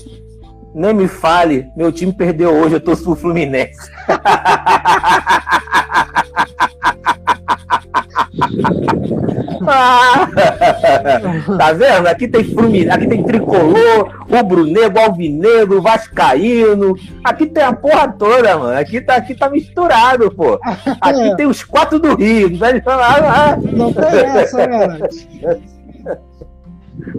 nem 0.74 0.94
me 0.94 1.06
fale, 1.06 1.70
meu 1.76 1.92
time 1.92 2.14
perdeu 2.14 2.50
hoje, 2.50 2.76
eu 2.76 2.80
tô 2.80 2.96
pro 2.96 3.14
Fluminense. 3.14 3.90
Ah, 9.66 10.28
tá 11.58 11.72
vendo? 11.72 12.06
Aqui 12.06 12.28
tem 12.28 12.44
Fluminense, 12.44 12.90
aqui 12.90 13.06
tem 13.06 13.22
tricolor, 13.22 14.26
rubro-negro, 14.30 15.00
alvinegro, 15.00 15.82
vascaíno. 15.82 16.96
Aqui 17.24 17.46
tem 17.46 17.62
a 17.62 17.72
porra 17.72 18.08
toda, 18.08 18.56
mano. 18.56 18.78
Aqui 18.78 19.00
tá, 19.00 19.16
aqui 19.16 19.34
tá 19.34 19.48
misturado, 19.48 20.30
pô. 20.30 20.58
Aqui 21.00 21.34
tem 21.36 21.46
os 21.46 21.62
quatro 21.62 21.98
do 21.98 22.14
Rio. 22.14 22.50
Não 22.50 22.58
ah, 22.86 23.56
não 23.72 23.92
tem 23.92 24.20
essa, 24.20 24.66
né, 24.66 24.84
Alex? 24.84 25.28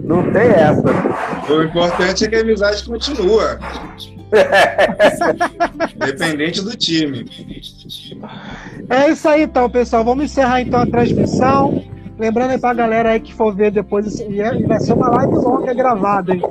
não 0.02 0.30
tem 0.32 0.48
essa. 0.48 1.52
O 1.52 1.62
importante 1.62 2.24
é 2.24 2.28
que 2.28 2.36
a 2.36 2.40
amizade 2.40 2.84
continua. 2.84 3.58
Independente 5.94 6.62
do 6.62 6.76
time. 6.76 7.26
É 8.88 9.10
isso 9.10 9.28
aí, 9.28 9.42
então, 9.42 9.68
pessoal. 9.68 10.04
Vamos 10.04 10.24
encerrar 10.24 10.60
então 10.60 10.80
a 10.80 10.86
transmissão. 10.86 11.82
Lembrando 12.20 12.50
aí 12.50 12.58
pra 12.58 12.74
galera 12.74 13.08
aí 13.12 13.20
que 13.20 13.32
for 13.34 13.54
ver 13.54 13.70
depois, 13.70 14.20
e 14.20 14.40
é- 14.40 14.62
vai 14.66 14.78
ser 14.78 14.92
uma 14.92 15.08
live 15.08 15.34
longa 15.36 15.72
gravada, 15.72 16.34
hein? 16.34 16.42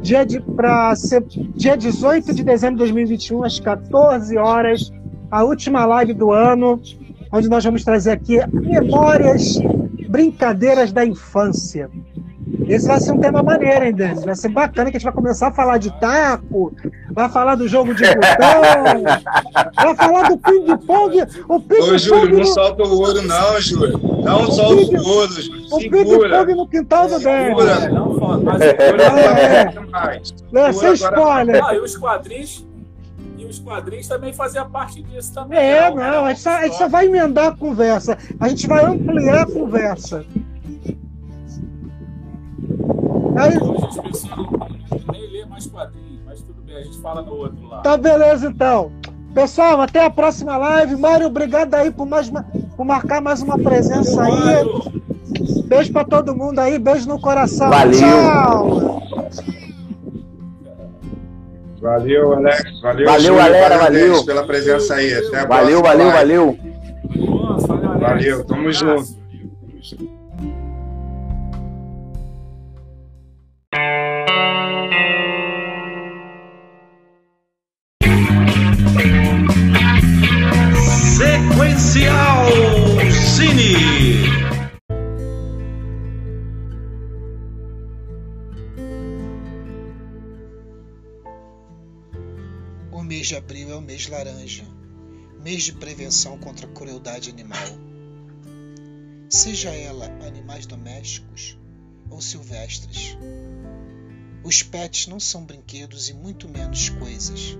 Dia, 0.00 0.24
de, 0.24 0.40
pra 0.40 0.96
ser, 0.96 1.22
dia 1.54 1.76
18 1.76 2.34
de 2.34 2.42
dezembro 2.42 2.76
de 2.76 2.78
2021, 2.84 3.44
às 3.44 3.60
14 3.60 4.38
horas, 4.38 4.90
a 5.30 5.44
última 5.44 5.84
live 5.84 6.14
do 6.14 6.32
ano, 6.32 6.80
onde 7.30 7.50
nós 7.50 7.62
vamos 7.62 7.84
trazer 7.84 8.12
aqui 8.12 8.38
memórias, 8.50 9.58
brincadeiras 10.08 10.90
da 10.90 11.04
infância. 11.04 11.90
Esse 12.66 12.88
vai 12.88 12.98
ser 12.98 13.12
um 13.12 13.18
tema 13.18 13.42
maneiro, 13.42 13.84
hein, 13.84 13.92
Denis? 13.92 14.24
Vai 14.24 14.34
ser 14.34 14.48
bacana 14.48 14.90
que 14.90 14.96
a 14.96 14.98
gente 14.98 15.04
vai 15.04 15.12
começar 15.12 15.48
a 15.48 15.52
falar 15.52 15.76
de 15.78 15.90
taco, 16.00 16.72
vai 17.12 17.28
falar 17.28 17.54
do 17.56 17.68
jogo 17.68 17.94
de 17.94 18.02
botão, 18.02 19.02
vai 19.76 19.94
falar 19.96 20.28
do 20.30 20.38
ping-pong. 20.38 21.16
O 21.48 21.56
Ô, 21.56 21.98
Júlio, 21.98 22.30
não 22.32 22.38
no- 22.38 22.46
solta 22.46 22.82
o 22.82 22.98
ouro, 22.98 23.22
não, 23.22 23.60
Júlio. 23.60 24.00
Não 24.22 24.50
solta 24.50 24.82
o 25.00 25.08
ouro, 25.08 25.32
Júlio. 25.32 25.66
o 25.70 25.80
Segura. 25.80 26.04
ping-pong 26.40 26.54
no 26.54 26.68
quintal 26.68 27.08
do 27.08 27.18
Denis. 27.18 27.46
Segura. 27.48 27.72
É, 27.72 27.88
não 27.90 28.18
foda, 28.18 28.42
mas 28.44 28.58
Segura 28.62 29.02
É. 29.04 30.72
Sem 30.72 30.96
Segura 30.96 31.22
agora. 31.22 31.42
spoiler. 31.42 31.64
Ah, 31.64 31.74
e 31.74 31.78
os 31.80 31.96
quadrinhos. 31.96 32.66
E 33.38 33.44
os 33.46 33.58
quadrinhos 33.58 34.06
também 34.08 34.32
faziam 34.32 34.70
parte 34.70 35.02
disso 35.02 35.32
também. 35.34 35.58
É, 35.58 35.90
né? 35.94 36.10
não, 36.10 36.24
a 36.26 36.28
gente, 36.30 36.40
só, 36.42 36.50
a 36.50 36.62
gente 36.64 36.76
só 36.76 36.88
vai 36.88 37.06
emendar 37.06 37.48
a 37.48 37.56
conversa. 37.56 38.18
A 38.38 38.48
gente 38.48 38.66
vai 38.66 38.84
ampliar 38.84 39.42
a 39.42 39.46
conversa. 39.46 40.24
Aí, 43.36 43.56
Hoje 43.58 43.84
as 43.86 43.96
pessoas 43.98 44.36
não 44.36 45.12
nem 45.12 45.30
lê 45.30 45.44
mais 45.46 45.66
quadrinhos, 45.66 46.20
mas 46.26 46.42
tudo 46.42 46.60
bem, 46.62 46.76
a 46.76 46.82
gente 46.82 46.98
fala 47.00 47.22
no 47.22 47.32
outro 47.32 47.66
lá. 47.68 47.80
tá 47.80 47.96
beleza 47.96 48.48
então. 48.48 48.92
Pessoal, 49.34 49.80
até 49.80 50.04
a 50.04 50.10
próxima 50.10 50.56
live. 50.56 50.96
Mário, 50.96 51.26
obrigado 51.26 51.74
aí 51.74 51.90
por, 51.90 52.06
mais, 52.06 52.28
uma- 52.28 52.44
por 52.76 52.84
marcar 52.84 53.20
mais 53.20 53.40
uma 53.42 53.58
presença 53.58 54.22
aí. 54.22 55.62
Beijo 55.66 55.92
pra 55.92 56.04
todo 56.04 56.34
mundo 56.34 56.58
aí, 56.58 56.78
beijo 56.78 57.08
no 57.08 57.20
coração. 57.20 57.70
Valeu. 57.70 57.98
Tchau. 57.98 59.02
Valeu, 61.80 62.34
Alex. 62.34 62.80
Valeu, 62.82 63.06
Valeu, 63.06 63.36
galera, 63.36 63.78
valeu. 63.78 64.24
pela 64.26 64.42
presença 64.44 64.94
aí. 64.94 65.14
Até 65.14 65.38
a 65.40 65.46
Valeu, 65.46 65.80
próxima 65.80 65.82
valeu, 65.82 66.06
live. 66.08 66.18
valeu. 66.18 66.58
Nossa, 67.26 67.66
valeu, 67.68 67.90
Alex. 67.90 68.00
Valeu, 68.02 68.44
tamo 68.44 68.72
junto. 68.72 69.19
De 93.30 93.36
abril 93.36 93.70
é 93.70 93.76
o 93.76 93.80
mês 93.80 94.08
laranja, 94.08 94.64
mês 95.40 95.62
de 95.62 95.72
prevenção 95.74 96.36
contra 96.36 96.66
a 96.66 96.72
crueldade 96.72 97.30
animal. 97.30 97.62
Seja 99.28 99.70
ela 99.70 100.06
animais 100.26 100.66
domésticos 100.66 101.56
ou 102.10 102.20
silvestres. 102.20 103.16
Os 104.42 104.64
pets 104.64 105.06
não 105.06 105.20
são 105.20 105.44
brinquedos 105.44 106.08
e 106.08 106.12
muito 106.12 106.48
menos 106.48 106.88
coisas. 106.88 107.56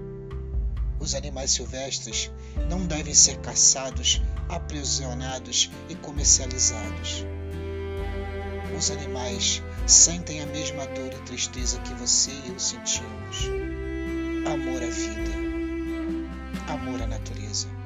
Os 0.98 1.14
animais 1.14 1.52
silvestres 1.52 2.32
não 2.68 2.84
devem 2.84 3.14
ser 3.14 3.38
caçados, 3.38 4.20
aprisionados 4.48 5.70
e 5.88 5.94
comercializados. 5.94 7.24
Os 8.76 8.90
animais 8.90 9.62
sentem 9.86 10.40
a 10.40 10.46
mesma 10.46 10.84
dor 10.86 11.12
e 11.12 11.24
tristeza 11.26 11.78
que 11.78 11.94
você 11.94 12.32
e 12.32 12.48
eu 12.48 12.58
sentimos 12.58 13.46
amor 14.46 14.82
à 14.82 14.86
vida, 14.86 15.39
amor 16.68 17.02
à 17.02 17.06
natureza. 17.06 17.79